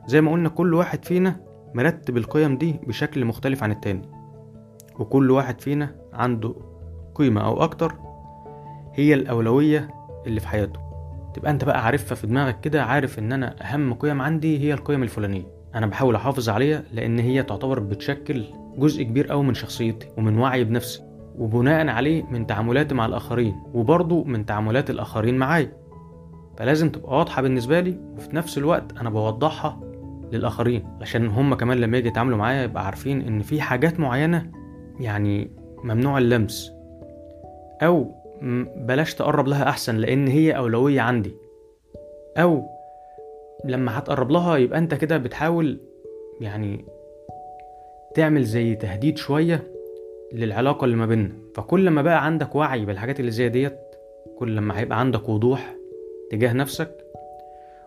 زي 0.06 0.20
ما 0.20 0.32
قلنا 0.32 0.48
كل 0.48 0.74
واحد 0.74 1.04
فينا 1.04 1.36
مرتب 1.74 2.16
القيم 2.16 2.58
دي 2.58 2.80
بشكل 2.86 3.24
مختلف 3.24 3.62
عن 3.62 3.70
التاني. 3.70 4.02
وكل 4.98 5.30
واحد 5.30 5.60
فينا 5.60 5.94
عنده 6.12 6.54
قيمة 7.14 7.40
أو 7.46 7.62
أكتر 7.64 7.94
هي 8.94 9.14
الأولوية 9.14 9.90
اللي 10.26 10.40
في 10.40 10.48
حياته. 10.48 10.80
تبقى 11.34 11.50
أنت 11.50 11.64
بقى 11.64 11.84
عارفها 11.84 12.14
في 12.14 12.26
دماغك 12.26 12.60
كده 12.60 12.82
عارف 12.82 13.18
إن 13.18 13.32
أنا 13.32 13.54
أهم 13.62 13.94
قيم 13.94 14.22
عندي 14.22 14.58
هي 14.58 14.74
القيم 14.74 15.02
الفلانية. 15.02 15.59
أنا 15.74 15.86
بحاول 15.86 16.14
أحافظ 16.14 16.48
عليها 16.48 16.82
لأن 16.92 17.18
هي 17.18 17.42
تعتبر 17.42 17.78
بتشكل 17.78 18.44
جزء 18.78 19.02
كبير 19.02 19.26
قوي 19.26 19.44
من 19.44 19.54
شخصيتي 19.54 20.08
ومن 20.18 20.38
وعي 20.38 20.64
بنفسي 20.64 21.02
وبناء 21.38 21.88
عليه 21.88 22.22
من 22.30 22.46
تعاملاتي 22.46 22.94
مع 22.94 23.06
الآخرين 23.06 23.54
وبرضه 23.74 24.24
من 24.24 24.46
تعاملات 24.46 24.90
الآخرين 24.90 25.38
معايا. 25.38 25.72
فلازم 26.56 26.90
تبقى 26.90 27.16
واضحة 27.18 27.42
بالنسبة 27.42 27.80
لي 27.80 28.00
وفي 28.16 28.36
نفس 28.36 28.58
الوقت 28.58 28.96
أنا 28.98 29.10
بوضحها 29.10 29.80
للآخرين 30.32 30.84
عشان 31.00 31.26
هم 31.28 31.54
كمان 31.54 31.78
لما 31.78 31.98
يجي 31.98 32.08
يتعاملوا 32.08 32.38
معايا 32.38 32.62
يبقى 32.62 32.86
عارفين 32.86 33.20
إن 33.22 33.42
في 33.42 33.60
حاجات 33.60 34.00
معينة 34.00 34.50
يعني 35.00 35.50
ممنوع 35.84 36.18
اللمس 36.18 36.72
أو 37.82 38.14
بلاش 38.76 39.14
تقرب 39.14 39.48
لها 39.48 39.68
أحسن 39.68 39.96
لأن 39.96 40.28
هي 40.28 40.56
أولوية 40.56 41.00
عندي 41.00 41.34
أو 42.36 42.66
لما 43.64 43.98
هتقرب 43.98 44.30
لها 44.30 44.56
يبقى 44.56 44.78
انت 44.78 44.94
كده 44.94 45.16
بتحاول 45.16 45.78
يعني 46.40 46.84
تعمل 48.14 48.44
زي 48.44 48.74
تهديد 48.74 49.18
شوية 49.18 49.62
للعلاقة 50.32 50.84
اللي 50.84 50.96
ما 50.96 51.06
بيننا. 51.06 51.32
فكل 51.54 51.90
ما 51.90 52.02
بقى 52.02 52.24
عندك 52.24 52.54
وعي 52.54 52.84
بالحاجات 52.84 53.20
اللي 53.20 53.30
زي 53.30 53.48
ديت 53.48 53.78
كل 54.38 54.56
لما 54.56 54.78
هيبقى 54.78 55.00
عندك 55.00 55.28
وضوح 55.28 55.76
تجاه 56.30 56.52
نفسك 56.52 57.04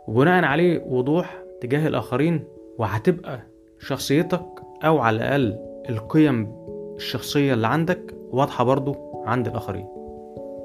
وبناء 0.08 0.44
عليه 0.44 0.84
وضوح 0.86 1.44
تجاه 1.62 1.88
الآخرين 1.88 2.44
وهتبقى 2.78 3.40
شخصيتك 3.80 4.46
أو 4.84 5.00
على 5.00 5.16
الأقل 5.18 5.60
القيم 5.90 6.54
الشخصية 6.96 7.54
اللي 7.54 7.68
عندك 7.68 8.16
واضحة 8.32 8.64
برضو 8.64 8.96
عند 9.26 9.48
الآخرين. 9.48 9.88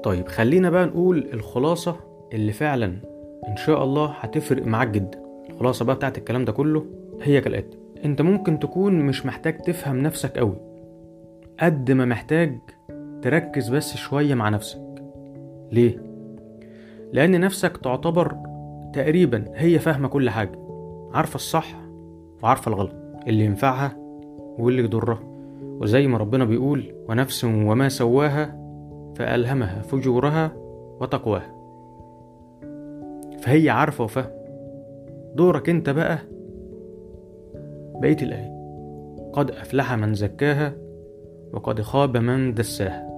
طيب 0.03 0.27
خلينا 0.27 0.69
بقى 0.69 0.85
نقول 0.85 1.29
الخلاصة 1.33 1.95
اللي 2.33 2.51
فعلا 2.51 2.95
إن 3.47 3.57
شاء 3.57 3.83
الله 3.83 4.05
هتفرق 4.05 4.65
معاك 4.65 4.87
جدا. 4.87 5.21
الخلاصة 5.49 5.85
بقى 5.85 5.95
بتاعت 5.95 6.17
الكلام 6.17 6.45
ده 6.45 6.51
كله 6.51 6.85
هي 7.21 7.41
كالآتي. 7.41 7.77
أنت 8.05 8.21
ممكن 8.21 8.59
تكون 8.59 8.99
مش 8.99 9.25
محتاج 9.25 9.57
تفهم 9.57 9.97
نفسك 9.97 10.37
قوي. 10.37 10.55
قد 11.59 11.91
ما 11.91 12.05
محتاج 12.05 12.59
تركز 13.21 13.69
بس 13.69 13.95
شوية 13.95 14.35
مع 14.35 14.49
نفسك. 14.49 15.03
ليه؟ 15.71 16.01
لأن 17.13 17.39
نفسك 17.39 17.77
تعتبر 17.77 18.35
تقريبا 18.93 19.45
هي 19.55 19.79
فاهمة 19.79 20.07
كل 20.07 20.29
حاجة. 20.29 20.59
عارفة 21.13 21.35
الصح 21.35 21.75
وعارفة 22.43 22.69
الغلط. 22.69 22.91
اللي 23.27 23.45
ينفعها 23.45 23.97
واللي 24.59 24.83
يضرها. 24.83 25.19
وزي 25.63 26.07
ما 26.07 26.17
ربنا 26.17 26.45
بيقول 26.45 26.93
ونفس 27.09 27.43
وما 27.43 27.89
سواها 27.89 28.59
فألهمها 29.15 29.81
فجورها 29.81 30.51
وتقواها. 31.01 31.58
فهي 33.41 33.69
عارفة 33.69 34.03
وفاهمة. 34.03 34.31
دورك 35.35 35.69
انت 35.69 35.89
بقى. 35.89 36.19
بقية 38.01 38.17
الآية. 38.21 38.59
قد 39.33 39.51
أفلح 39.51 39.93
من 39.93 40.13
زكاها 40.13 40.73
وقد 41.53 41.81
خاب 41.81 42.17
من 42.17 42.53
دساها. 42.53 43.09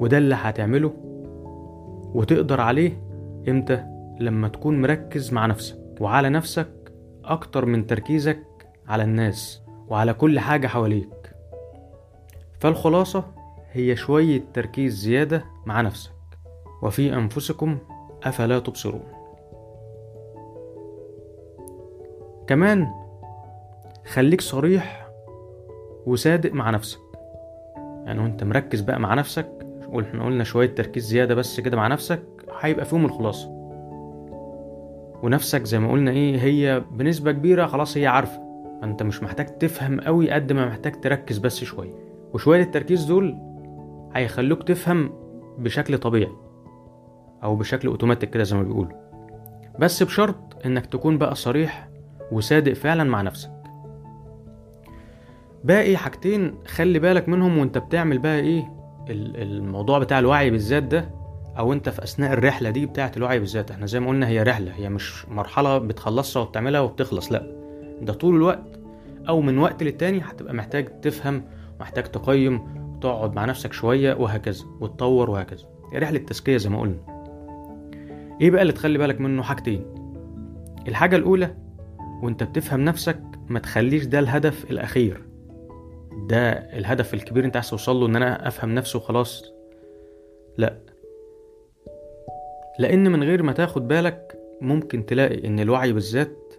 وده 0.00 0.18
اللي 0.18 0.34
هتعمله 0.34 0.92
وتقدر 2.14 2.60
عليه 2.60 3.02
إمتى؟ 3.48 3.84
لما 4.20 4.48
تكون 4.48 4.80
مركز 4.82 5.32
مع 5.32 5.46
نفسك 5.46 5.78
وعلى 6.00 6.28
نفسك 6.28 6.68
أكتر 7.24 7.64
من 7.64 7.86
تركيزك 7.86 8.42
على 8.88 9.02
الناس 9.02 9.62
وعلى 9.88 10.14
كل 10.14 10.40
حاجة 10.40 10.66
حواليك. 10.66 11.34
فالخلاصة 12.60 13.24
هي 13.72 13.96
شوية 13.96 14.42
تركيز 14.54 14.94
زيادة 14.94 15.44
مع 15.66 15.80
نفسك. 15.80 16.12
وفي 16.82 17.14
أنفسكم 17.14 17.78
أفلا 18.28 18.58
تبصرون؟ 18.58 19.02
كمان 22.46 22.86
خليك 24.06 24.40
صريح 24.40 25.08
وصادق 26.06 26.52
مع 26.52 26.70
نفسك. 26.70 27.00
يعني 28.04 28.22
وانت 28.22 28.44
مركز 28.44 28.80
بقى 28.80 29.00
مع 29.00 29.14
نفسك 29.14 29.48
وإحنا 29.88 30.24
قلنا 30.24 30.44
شوية 30.44 30.74
تركيز 30.74 31.04
زيادة 31.06 31.34
بس 31.34 31.60
كده 31.60 31.76
مع 31.76 31.86
نفسك 31.86 32.22
هيبقى 32.60 32.84
فيهم 32.84 33.04
الخلاصة. 33.04 33.48
ونفسك 35.22 35.64
زي 35.64 35.78
ما 35.78 35.92
قلنا 35.92 36.10
إيه 36.10 36.38
هي 36.38 36.82
بنسبة 36.90 37.32
كبيرة 37.32 37.66
خلاص 37.66 37.96
هي 37.96 38.06
عارفة. 38.06 38.40
انت 38.82 39.02
مش 39.02 39.22
محتاج 39.22 39.58
تفهم 39.58 40.00
قوي 40.00 40.30
قد 40.30 40.52
ما 40.52 40.66
محتاج 40.66 41.00
تركز 41.00 41.38
بس 41.38 41.64
شوية. 41.64 41.94
وشوية 42.34 42.62
التركيز 42.62 43.04
دول 43.04 43.38
هيخلوك 44.14 44.62
تفهم 44.62 45.10
بشكل 45.58 45.98
طبيعي. 45.98 46.32
أو 47.42 47.56
بشكل 47.56 47.88
أوتوماتيك 47.88 48.30
كده 48.30 48.42
زي 48.44 48.56
ما 48.56 48.62
بيقولوا. 48.62 48.92
بس 49.78 50.02
بشرط 50.02 50.36
إنك 50.66 50.86
تكون 50.86 51.18
بقى 51.18 51.34
صريح 51.34 51.88
وصادق 52.32 52.72
فعلا 52.72 53.04
مع 53.04 53.22
نفسك. 53.22 53.50
باقي 55.64 55.96
حاجتين 55.96 56.54
خلي 56.66 56.98
بالك 56.98 57.28
منهم 57.28 57.58
وأنت 57.58 57.78
بتعمل 57.78 58.18
بقى 58.18 58.38
إيه 58.38 58.72
الموضوع 59.10 59.98
بتاع 59.98 60.18
الوعي 60.18 60.50
بالذات 60.50 60.82
ده 60.82 61.10
أو 61.58 61.72
أنت 61.72 61.88
في 61.88 62.04
أثناء 62.04 62.32
الرحلة 62.32 62.70
دي 62.70 62.86
بتاعة 62.86 63.12
الوعي 63.16 63.38
بالذات. 63.38 63.70
إحنا 63.70 63.86
زي 63.86 64.00
ما 64.00 64.08
قلنا 64.08 64.28
هي 64.28 64.42
رحلة 64.42 64.72
هي 64.72 64.88
مش 64.88 65.28
مرحلة 65.28 65.78
بتخلصها 65.78 66.42
وبتعملها 66.42 66.80
وبتخلص 66.80 67.32
لأ. 67.32 67.46
ده 68.02 68.12
طول 68.12 68.36
الوقت 68.36 68.78
أو 69.28 69.40
من 69.40 69.58
وقت 69.58 69.82
للتاني 69.82 70.20
هتبقى 70.20 70.54
محتاج 70.54 71.00
تفهم 71.00 71.42
محتاج 71.80 72.04
تقيم 72.04 72.60
وتقعد 72.96 73.34
مع 73.34 73.44
نفسك 73.44 73.72
شوية 73.72 74.14
وهكذا 74.14 74.64
وتطور 74.80 75.30
وهكذا. 75.30 75.64
هي 75.92 75.98
رحلة 75.98 76.18
تزكيه 76.18 76.56
زي 76.56 76.70
ما 76.70 76.80
قلنا. 76.80 77.17
إيه 78.40 78.50
بقى 78.50 78.62
اللي 78.62 78.72
تخلي 78.72 78.98
بالك 78.98 79.20
منه 79.20 79.42
حاجتين؟ 79.42 79.84
الحاجة 80.88 81.16
الأولى 81.16 81.54
وأنت 82.22 82.42
بتفهم 82.42 82.80
نفسك 82.84 83.20
ما 83.48 83.58
تخليش 83.58 84.04
ده 84.04 84.18
الهدف 84.18 84.70
الأخير. 84.70 85.22
ده 86.28 86.50
الهدف 86.52 87.14
الكبير 87.14 87.44
أنت 87.44 87.56
عايز 87.56 87.70
توصل 87.70 87.96
له 87.96 88.06
إن 88.06 88.16
أنا 88.16 88.48
أفهم 88.48 88.74
نفسي 88.74 88.98
وخلاص. 88.98 89.44
لأ. 90.58 90.78
لأن 92.78 93.12
من 93.12 93.22
غير 93.22 93.42
ما 93.42 93.52
تاخد 93.52 93.88
بالك 93.88 94.38
ممكن 94.60 95.06
تلاقي 95.06 95.46
إن 95.46 95.60
الوعي 95.60 95.92
بالذات 95.92 96.54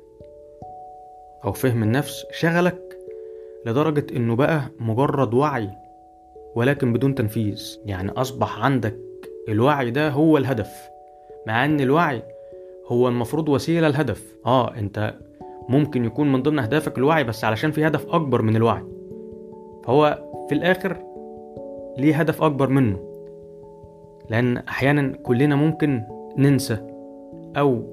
أو 1.45 1.51
فهم 1.51 1.83
النفس 1.83 2.25
شغلك 2.31 2.97
لدرجة 3.65 4.05
إنه 4.15 4.35
بقى 4.35 4.61
مجرد 4.79 5.33
وعي 5.33 5.69
ولكن 6.55 6.93
بدون 6.93 7.15
تنفيذ. 7.15 7.77
يعني 7.85 8.11
أصبح 8.11 8.59
عندك 8.59 8.99
الوعي 9.49 9.91
ده 9.91 10.09
هو 10.09 10.37
الهدف. 10.37 10.89
مع 11.47 11.65
إن 11.65 11.79
الوعي 11.79 12.23
هو 12.87 13.07
المفروض 13.07 13.49
وسيلة 13.49 13.87
الهدف 13.87 14.35
آه 14.45 14.75
أنت 14.75 15.13
ممكن 15.69 16.05
يكون 16.05 16.31
من 16.31 16.41
ضمن 16.41 16.59
أهدافك 16.59 16.97
الوعي 16.97 17.23
بس 17.23 17.43
علشان 17.43 17.71
في 17.71 17.87
هدف 17.87 18.07
أكبر 18.09 18.41
من 18.41 18.55
الوعي. 18.55 18.83
فهو 19.83 20.23
في 20.49 20.55
الآخر 20.55 20.97
ليه 21.97 22.19
هدف 22.19 22.43
أكبر 22.43 22.69
منه. 22.69 22.99
لأن 24.29 24.57
أحيانا 24.57 25.17
كلنا 25.23 25.55
ممكن 25.55 26.03
ننسى 26.37 26.77
أو 27.57 27.83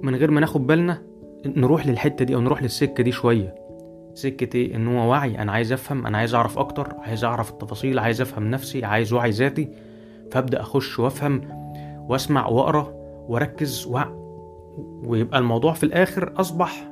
من 0.00 0.14
غير 0.14 0.30
ما 0.30 0.40
ناخد 0.40 0.66
بالنا 0.66 1.02
نروح 1.46 1.86
للحتة 1.86 2.24
دي 2.24 2.34
أو 2.34 2.40
نروح 2.40 2.62
للسكة 2.62 3.02
دي 3.02 3.12
شوية. 3.12 3.54
سكة 4.14 4.56
إيه 4.56 4.76
إن 4.76 4.88
هو 4.88 5.10
وعي 5.10 5.38
أنا 5.38 5.52
عايز 5.52 5.72
أفهم 5.72 6.06
أنا 6.06 6.18
عايز 6.18 6.34
أعرف 6.34 6.58
أكتر 6.58 6.94
عايز 6.98 7.24
أعرف 7.24 7.50
التفاصيل 7.50 7.98
عايز 7.98 8.20
أفهم 8.20 8.50
نفسي 8.50 8.84
عايز 8.84 9.12
وعي 9.12 9.30
ذاتي. 9.30 9.68
فأبدأ 10.30 10.60
أخش 10.60 10.98
وأفهم 10.98 11.61
واسمع 12.08 12.46
وأقرأ 12.48 12.92
وأركز 13.28 13.86
و... 13.86 13.98
ويبقى 15.06 15.38
الموضوع 15.38 15.72
في 15.72 15.84
الآخر 15.84 16.32
أصبح 16.36 16.88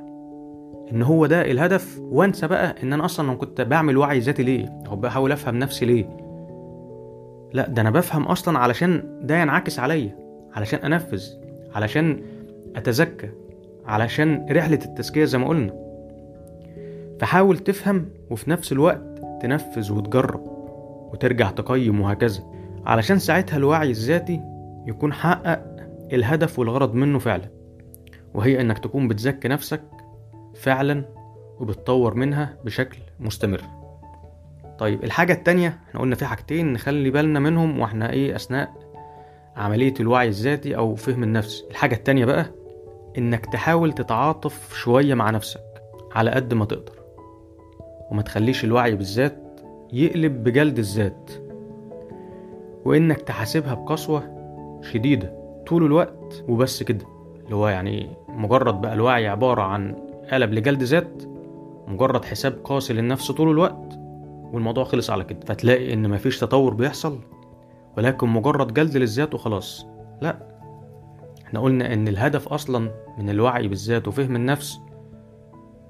إن 0.92 1.02
هو 1.02 1.26
ده 1.26 1.50
الهدف 1.50 1.98
وأنسى 2.02 2.46
بقى 2.46 2.74
إن 2.82 2.92
أنا 2.92 3.04
أصلا 3.04 3.34
كنت 3.34 3.60
بعمل 3.60 3.96
وعي 3.96 4.18
ذاتي 4.18 4.42
ليه؟ 4.42 4.82
أو 4.88 4.96
بحاول 4.96 5.32
أفهم 5.32 5.58
نفسي 5.58 5.86
ليه؟ 5.86 6.16
لا 7.52 7.68
ده 7.68 7.82
أنا 7.82 7.90
بفهم 7.90 8.22
أصلا 8.22 8.58
علشان 8.58 9.18
ده 9.22 9.36
ينعكس 9.40 9.78
عليا 9.78 10.16
علشان 10.54 10.92
أنفذ 10.92 11.24
علشان 11.74 12.22
أتزكى 12.76 13.28
علشان 13.86 14.46
رحلة 14.50 14.78
التزكية 14.84 15.24
زي 15.24 15.38
ما 15.38 15.48
قلنا. 15.48 15.72
فحاول 17.20 17.58
تفهم 17.58 18.08
وفي 18.30 18.50
نفس 18.50 18.72
الوقت 18.72 19.22
تنفذ 19.42 19.92
وتجرب 19.92 20.40
وترجع 21.12 21.50
تقيم 21.50 22.00
وهكذا 22.00 22.42
علشان 22.86 23.18
ساعتها 23.18 23.56
الوعي 23.56 23.90
الذاتي 23.90 24.40
يكون 24.90 25.12
حقق 25.12 25.62
الهدف 26.12 26.58
والغرض 26.58 26.94
منه 26.94 27.18
فعلا 27.18 27.50
وهي 28.34 28.60
إنك 28.60 28.78
تكون 28.78 29.08
بتزكي 29.08 29.48
نفسك 29.48 29.82
فعلا 30.54 31.04
وبتطور 31.60 32.14
منها 32.14 32.56
بشكل 32.64 32.98
مستمر. 33.20 33.60
طيب 34.78 35.04
الحاجة 35.04 35.32
التانية 35.32 35.78
إحنا 35.88 36.00
قلنا 36.00 36.14
في 36.14 36.26
حاجتين 36.26 36.72
نخلي 36.72 37.10
بالنا 37.10 37.40
منهم 37.40 37.80
وإحنا 37.80 38.10
إيه 38.10 38.36
أثناء 38.36 38.70
عملية 39.56 39.94
الوعي 40.00 40.28
الذاتي 40.28 40.76
أو 40.76 40.94
فهم 40.94 41.22
النفس. 41.22 41.64
الحاجة 41.70 41.94
التانية 41.94 42.24
بقى 42.24 42.46
إنك 43.18 43.46
تحاول 43.46 43.92
تتعاطف 43.92 44.74
شوية 44.74 45.14
مع 45.14 45.30
نفسك 45.30 45.82
على 46.12 46.30
قد 46.30 46.54
ما 46.54 46.64
تقدر 46.64 47.00
وما 48.10 48.22
تخليش 48.22 48.64
الوعي 48.64 48.94
بالذات 48.96 49.60
يقلب 49.92 50.44
بجلد 50.44 50.78
الذات 50.78 51.30
وإنك 52.84 53.20
تحاسبها 53.20 53.74
بقسوة 53.74 54.39
شديدة 54.82 55.32
طول 55.66 55.84
الوقت 55.84 56.44
وبس 56.48 56.82
كده. 56.82 57.04
اللي 57.44 57.54
هو 57.56 57.68
يعني 57.68 58.16
مجرد 58.28 58.80
بقى 58.80 58.92
الوعي 58.94 59.28
عبارة 59.28 59.62
عن 59.62 59.96
قلب 60.32 60.52
لجلد 60.52 60.82
ذات 60.82 61.22
مجرد 61.86 62.24
حساب 62.24 62.52
قاسي 62.64 62.92
للنفس 62.92 63.30
طول 63.30 63.50
الوقت 63.50 63.98
والموضوع 64.52 64.84
خلص 64.84 65.10
على 65.10 65.24
كده. 65.24 65.40
فتلاقي 65.46 65.92
إن 65.92 66.10
مفيش 66.10 66.38
تطور 66.38 66.74
بيحصل 66.74 67.18
ولكن 67.96 68.28
مجرد 68.28 68.74
جلد 68.74 68.96
للذات 68.96 69.34
وخلاص. 69.34 69.86
لا 70.22 70.36
إحنا 71.46 71.60
قلنا 71.60 71.92
إن 71.94 72.08
الهدف 72.08 72.48
أصلا 72.48 72.90
من 73.18 73.30
الوعي 73.30 73.68
بالذات 73.68 74.08
وفهم 74.08 74.36
النفس 74.36 74.80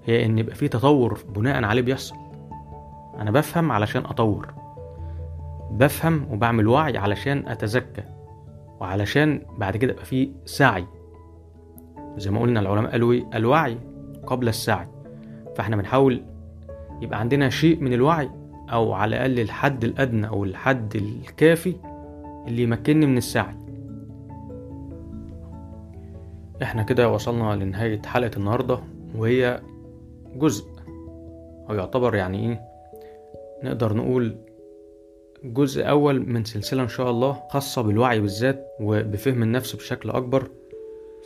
هي 0.04 0.24
إن 0.24 0.38
يبقى 0.38 0.54
في 0.54 0.68
تطور 0.68 1.18
بناء 1.34 1.64
عليه 1.64 1.82
بيحصل. 1.82 2.16
أنا 3.18 3.30
بفهم 3.30 3.72
علشان 3.72 4.02
أطور. 4.04 4.54
بفهم 5.70 6.26
وبعمل 6.32 6.68
وعي 6.68 6.98
علشان 6.98 7.48
اتزكى 7.48 8.02
وعلشان 8.80 9.42
بعد 9.58 9.76
كده 9.76 9.92
يبقى 9.92 10.04
في 10.04 10.32
سعي. 10.44 10.86
زي 12.16 12.30
ما 12.30 12.40
قلنا 12.40 12.60
العلماء 12.60 12.90
قالوا 12.90 13.12
إيه؟ 13.12 13.24
الوعي 13.34 13.78
قبل 14.26 14.48
السعي. 14.48 14.88
فإحنا 15.56 15.76
بنحاول 15.76 16.22
يبقى 17.02 17.20
عندنا 17.20 17.48
شيء 17.48 17.80
من 17.80 17.92
الوعي 17.92 18.30
أو 18.72 18.92
على 18.92 19.16
الأقل 19.16 19.40
الحد 19.40 19.84
الأدنى 19.84 20.28
أو 20.28 20.44
الحد 20.44 20.96
الكافي 20.96 21.76
اللي 22.46 22.62
يمكنني 22.62 23.06
من 23.06 23.16
السعي. 23.16 23.54
إحنا 26.62 26.82
كده 26.82 27.12
وصلنا 27.12 27.64
لنهاية 27.64 28.02
حلقة 28.06 28.30
النهاردة 28.36 28.78
وهي 29.16 29.60
جزء 30.36 30.64
أو 31.70 31.74
يعتبر 31.74 32.14
يعني 32.14 32.48
إيه؟ 32.48 32.60
نقدر 33.64 33.96
نقول 33.96 34.36
جزء 35.44 35.88
أول 35.88 36.26
من 36.28 36.44
سلسلة 36.44 36.82
إن 36.82 36.88
شاء 36.88 37.10
الله 37.10 37.42
خاصة 37.50 37.82
بالوعي 37.82 38.20
بالذات 38.20 38.66
وبفهم 38.80 39.42
النفس 39.42 39.76
بشكل 39.76 40.10
أكبر. 40.10 40.48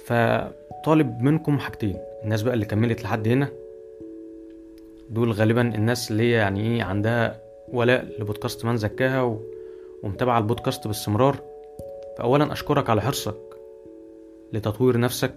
فطالب 0.05 1.21
منكم 1.21 1.59
حاجتين 1.59 1.97
الناس 2.25 2.43
بقى 2.43 2.55
اللي 2.55 2.65
كملت 2.67 3.03
لحد 3.03 3.29
هنا. 3.29 3.49
دول 5.11 5.33
غالبا 5.33 5.61
الناس 5.61 6.11
اللي 6.11 6.31
يعني 6.31 6.61
إيه 6.61 6.83
عندها 6.83 7.41
ولاء 7.69 8.07
لبودكاست 8.21 8.65
من 8.65 8.77
زكاها 8.77 9.23
و... 9.23 9.41
ومتابعة 10.03 10.39
البودكاست 10.39 10.87
باستمرار. 10.87 11.37
فأولا 12.19 12.53
أشكرك 12.53 12.91
على 12.91 13.03
حرصك 13.03 13.37
لتطوير 14.53 15.01
نفسك 15.01 15.35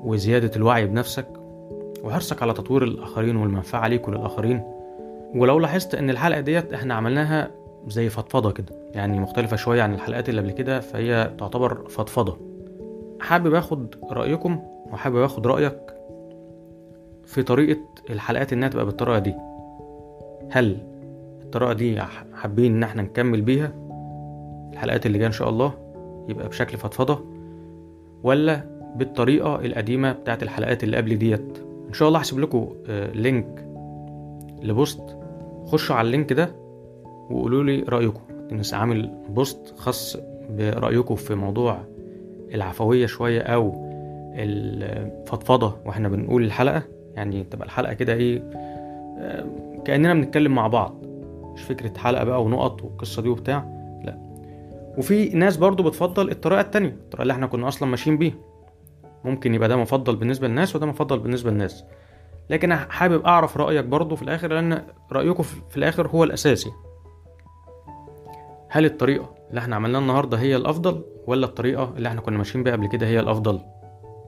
وزيادة 0.00 0.50
الوعي 0.56 0.86
بنفسك 0.86 1.28
وحرصك 2.02 2.42
على 2.42 2.52
تطوير 2.52 2.84
الآخرين 2.84 3.36
والمنفعة 3.36 3.88
ليك 3.88 4.08
وللآخرين. 4.08 4.62
ولو 5.34 5.58
لاحظت 5.58 5.94
إن 5.94 6.10
الحلقة 6.10 6.40
ديت 6.40 6.72
إحنا 6.72 6.94
عملناها 6.94 7.50
زي 7.86 8.08
فضفضة 8.08 8.50
كده. 8.52 8.66
يعني 8.94 9.20
مختلفة 9.20 9.56
شوية 9.56 9.82
عن 9.82 9.94
الحلقات 9.94 10.28
اللي 10.28 10.40
قبل 10.40 10.50
كده 10.50 10.80
فهي 10.80 11.30
تعتبر 11.38 11.88
فضفضة. 11.88 12.38
حابب 13.20 13.54
آخد 13.54 13.94
رأيكم 14.10 14.60
وحابب 14.92 15.16
آخد 15.16 15.46
رأيك 15.46 15.78
في 17.24 17.42
طريقة 17.42 17.80
الحلقات 18.10 18.52
إنها 18.52 18.68
تبقى 18.68 18.84
بالطريقة 18.84 19.18
دي. 19.18 19.34
هل 20.50 20.78
الطريقة 21.42 21.72
دي 21.72 22.00
حابين 22.34 22.76
إن 22.76 22.82
إحنا 22.82 23.02
نكمل 23.02 23.42
بيها 23.42 23.72
الحلقات 24.72 25.06
اللي 25.06 25.18
جاية 25.18 25.26
إن 25.26 25.32
شاء 25.32 25.48
الله؟ 25.48 25.72
يبقى 26.28 26.48
بشكل 26.48 26.78
فضفضة. 26.78 27.24
ولا 28.22 28.60
بالطريقة 28.96 29.56
القديمة 29.64 30.12
بتاعت 30.12 30.42
الحلقات 30.42 30.84
اللي 30.84 30.96
قبل 30.96 31.18
ديت؟ 31.18 31.58
إن 31.88 31.92
شاء 31.92 32.08
الله 32.08 32.20
هسيب 32.20 32.38
لكم 32.38 32.68
link 33.14 33.64
ل 34.62 34.71
post. 34.71 35.16
خشوا 35.66 35.96
على 35.96 36.06
ال 36.06 36.11
link 36.11 36.32
ده. 36.32 36.50
وقولوا 37.30 37.64
لي 37.64 37.84
رأيكم. 37.88 38.20
الناس 38.52 38.74
عامل 38.74 39.10
post 39.28 39.74
خاص 39.76 40.16
برأيكم 40.50 41.14
في 41.14 41.34
موضوع 41.34 41.78
العفوية 42.54 43.06
شوية 43.06 43.40
أو 43.40 43.88
الفضفضة 44.34 45.76
وإحنا 45.86 46.08
بنقول 46.08 46.44
الحلقة. 46.44 46.82
يعني 47.14 47.44
تبقى 47.44 47.66
الحلقة 47.66 47.92
كده 47.92 48.12
إيه 48.12 48.42
كأننا 49.84 50.14
بنتكلم 50.14 50.54
مع 50.54 50.66
بعض. 50.66 51.04
مش 51.54 51.62
فكرة 51.62 51.98
حلقة 51.98 52.24
بقى 52.24 52.42
ونقط 52.44 52.82
والقصة 52.84 53.22
دي 53.22 53.28
وبتاع 53.28 53.64
لا. 54.04 54.18
وفي 54.98 55.28
ناس 55.28 55.56
برضو 55.56 55.82
بتفضل 55.82 56.30
الطريقة 56.30 56.60
التانية 56.60 56.88
الطريقة 56.88 57.22
اللي 57.22 57.32
إحنا 57.32 57.46
كنا 57.46 57.68
أصلا 57.68 57.88
ماشيين 57.88 58.18
بيها. 58.18 58.34
ممكن 59.24 59.54
يبقى 59.54 59.68
ده 59.68 59.76
مفضل 59.76 60.16
بالنسبة 60.16 60.48
للناس 60.48 60.76
وده 60.76 60.86
مفضل 60.86 61.18
بالنسبة 61.18 61.50
للناس. 61.50 61.84
لكن 62.50 62.74
حابب 62.74 63.24
أعرف 63.24 63.56
رأيك 63.56 63.84
برضو 63.84 64.16
في 64.16 64.22
الآخر 64.22 64.52
لأن 64.52 64.82
رأيكم 65.12 65.42
في 65.42 65.76
الآخر 65.76 66.08
هو 66.08 66.24
الأساسي. 66.24 66.70
هل 68.70 68.84
الطريقة 68.84 69.34
اللي 69.50 69.60
إحنا 69.60 69.76
عملناها 69.76 70.00
النهاردة 70.00 70.38
هي 70.38 70.56
الأفضل 70.56 71.02
ولا 71.26 71.46
الطريقة 71.46 71.92
اللي 71.96 72.08
إحنا 72.08 72.20
كنا 72.20 72.38
ماشيين 72.38 72.64
بيها 72.64 72.72
قبل 72.72 72.86
كده 72.88 73.06
هي 73.06 73.20
الأفضل؟ 73.20 73.60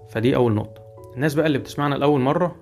فدي 0.09 0.37
أول 0.37 0.53
نقطة. 0.55 0.83
الناس 1.15 1.35
بقى 1.35 1.47
اللي 1.47 1.59
بتسمعنا 1.59 1.95
لأول 1.95 2.21
مرة 2.21 2.57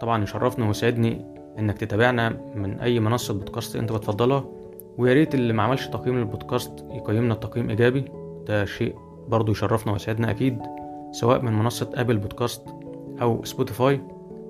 طبعا 0.00 0.22
يشرفني 0.22 0.66
ويسعدني 0.66 1.24
إنك 1.58 1.78
تتابعنا 1.78 2.28
من 2.54 2.80
أي 2.80 3.00
منصة 3.00 3.34
بودكاست 3.34 3.76
أنت 3.76 3.92
بتفضلها 3.92 4.44
ويا 4.98 5.14
ريت 5.14 5.34
اللي 5.34 5.52
ما 5.52 5.62
عملش 5.62 5.86
تقييم 5.86 6.18
للبودكاست 6.18 6.84
يقيمنا 6.90 7.34
تقييم 7.34 7.70
إيجابي. 7.70 8.04
ده 8.46 8.64
شيء 8.64 8.94
برضو 9.28 9.52
يشرفنا 9.52 9.92
ويسعدنا 9.92 10.30
أكيد 10.30 10.58
سواء 11.12 11.42
من 11.42 11.52
منصة 11.52 11.90
أبل 11.94 12.16
بودكاست 12.18 12.62
أو 13.22 13.44
سبوتيفاي 13.44 14.00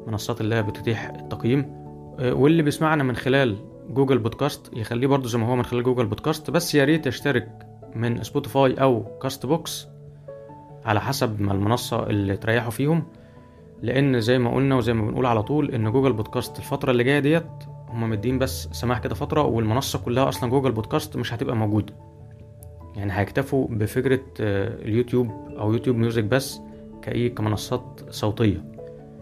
منصات 0.07 0.41
اللي 0.41 0.55
هي 0.55 0.63
بتتيح 0.63 1.09
التقييم. 1.11 1.79
واللي 2.21 2.63
بيسمعنا 2.63 3.05
من 3.05 3.17
خلال 3.17 3.57
جوجل 3.89 4.19
بودكاست 4.19 4.71
يخليه 4.77 5.07
برضو 5.07 5.29
زي 5.29 5.39
ما 5.39 5.47
هو 5.47 5.57
من 5.57 5.63
خلال 5.65 5.83
جوجل 5.83 6.07
بودكاست. 6.07 6.51
بس 6.51 6.75
يا 6.75 6.85
ريت 6.85 7.07
يشترك 7.07 7.67
من 7.95 8.23
سبوتيفاي 8.23 8.75
أو 8.75 9.19
كاست 9.23 9.47
بوكس 9.47 9.89
على 10.85 11.01
حسب 11.01 11.41
ما 11.41 11.53
المنصة 11.53 12.07
اللي 12.07 12.37
تريحوا 12.37 12.71
فيهم. 12.71 13.05
لأن 13.83 14.21
زي 14.21 14.39
ما 14.39 14.55
قلنا 14.55 14.75
وزي 14.77 14.93
ما 14.93 15.07
بنقول 15.07 15.27
على 15.27 15.43
طول 15.43 15.71
إن 15.71 15.93
جوجل 15.93 16.13
بودكاست 16.13 16.59
الفترة 16.59 16.91
اللي 16.91 17.05
جاية 17.05 17.19
ديت 17.19 17.47
هما 17.89 18.07
مدين 18.07 18.39
بس 18.39 18.69
سماح 18.73 18.99
كده 18.99 19.15
فترة 19.15 19.43
والمنصة 19.43 19.99
كلها 19.99 20.29
أصلا 20.29 20.51
جوجل 20.51 20.73
بودكاست 20.73 21.17
مش 21.17 21.35
هتبقى 21.35 21.57
موجودة. 21.57 21.95
يعني 22.97 23.13
هيكتفوا 23.13 23.67
بفكرة 23.71 24.21
اليوتيوب 24.41 25.31
أو 25.59 25.73
يوتيوب 25.73 25.97
ميوزك 25.97 26.25
بس 26.25 26.61
كأي 27.03 27.29
كمنصات 27.29 28.01
صوتية. 28.11 28.65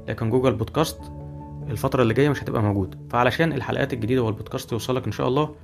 لكن 0.09 0.31
جوجل 0.31 0.55
بودكاست 0.55 1.00
الفترة 1.70 2.02
اللي 2.02 2.14
جاية 2.14 2.29
مش 2.29 2.42
هتبقى 2.42 2.62
موجودة. 2.62 2.98
فعلشان 3.11 3.52
الحلقات 3.52 3.92
الجديدة 3.92 4.22
والبودكاست 4.22 4.72
يوصلك 4.72 5.07
إن 5.07 5.12
شاء 5.12 5.29
الله 5.29 5.55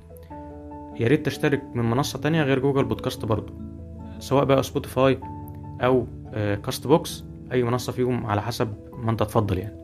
يا 0.99 1.07
ريت 1.07 1.25
تشترك 1.25 1.63
من 1.73 1.89
منصة 1.89 2.19
تانية 2.19 2.43
غير 2.43 2.59
جوجل 2.59 2.85
بودكاست 2.85 3.25
برضو 3.25 3.53
سواء 4.19 4.43
بقى 4.45 4.63
سبوتيفاي 4.63 5.19
أو 5.81 6.07
كاست 6.33 6.87
بوكس 6.87 7.23
أي 7.51 7.63
منصة 7.63 7.91
فيهم 7.91 8.25
على 8.25 8.41
حسب 8.41 8.73
ما 8.91 9.11
أنت 9.11 9.23
تفضل 9.23 9.57
يعني. 9.57 9.83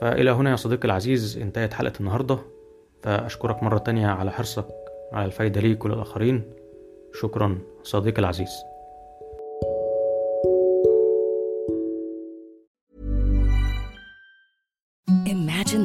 فإلى 0.00 0.30
هنا 0.30 0.50
يا 0.50 0.56
صديقي 0.56 0.84
العزيز 0.84 1.38
انتهت 1.38 1.72
حلقة 1.72 1.92
النهاردة. 2.00 2.38
فأشكرك 3.02 3.62
مرة 3.62 3.78
تانية 3.78 4.06
على 4.08 4.30
حرصك 4.30 4.66
على 5.12 5.24
الفايدة 5.24 5.60
ليك 5.60 5.84
وللآخرين. 5.84 6.42
شكرا 7.14 7.58
صديقي 7.82 8.18
العزيز. 8.18 8.50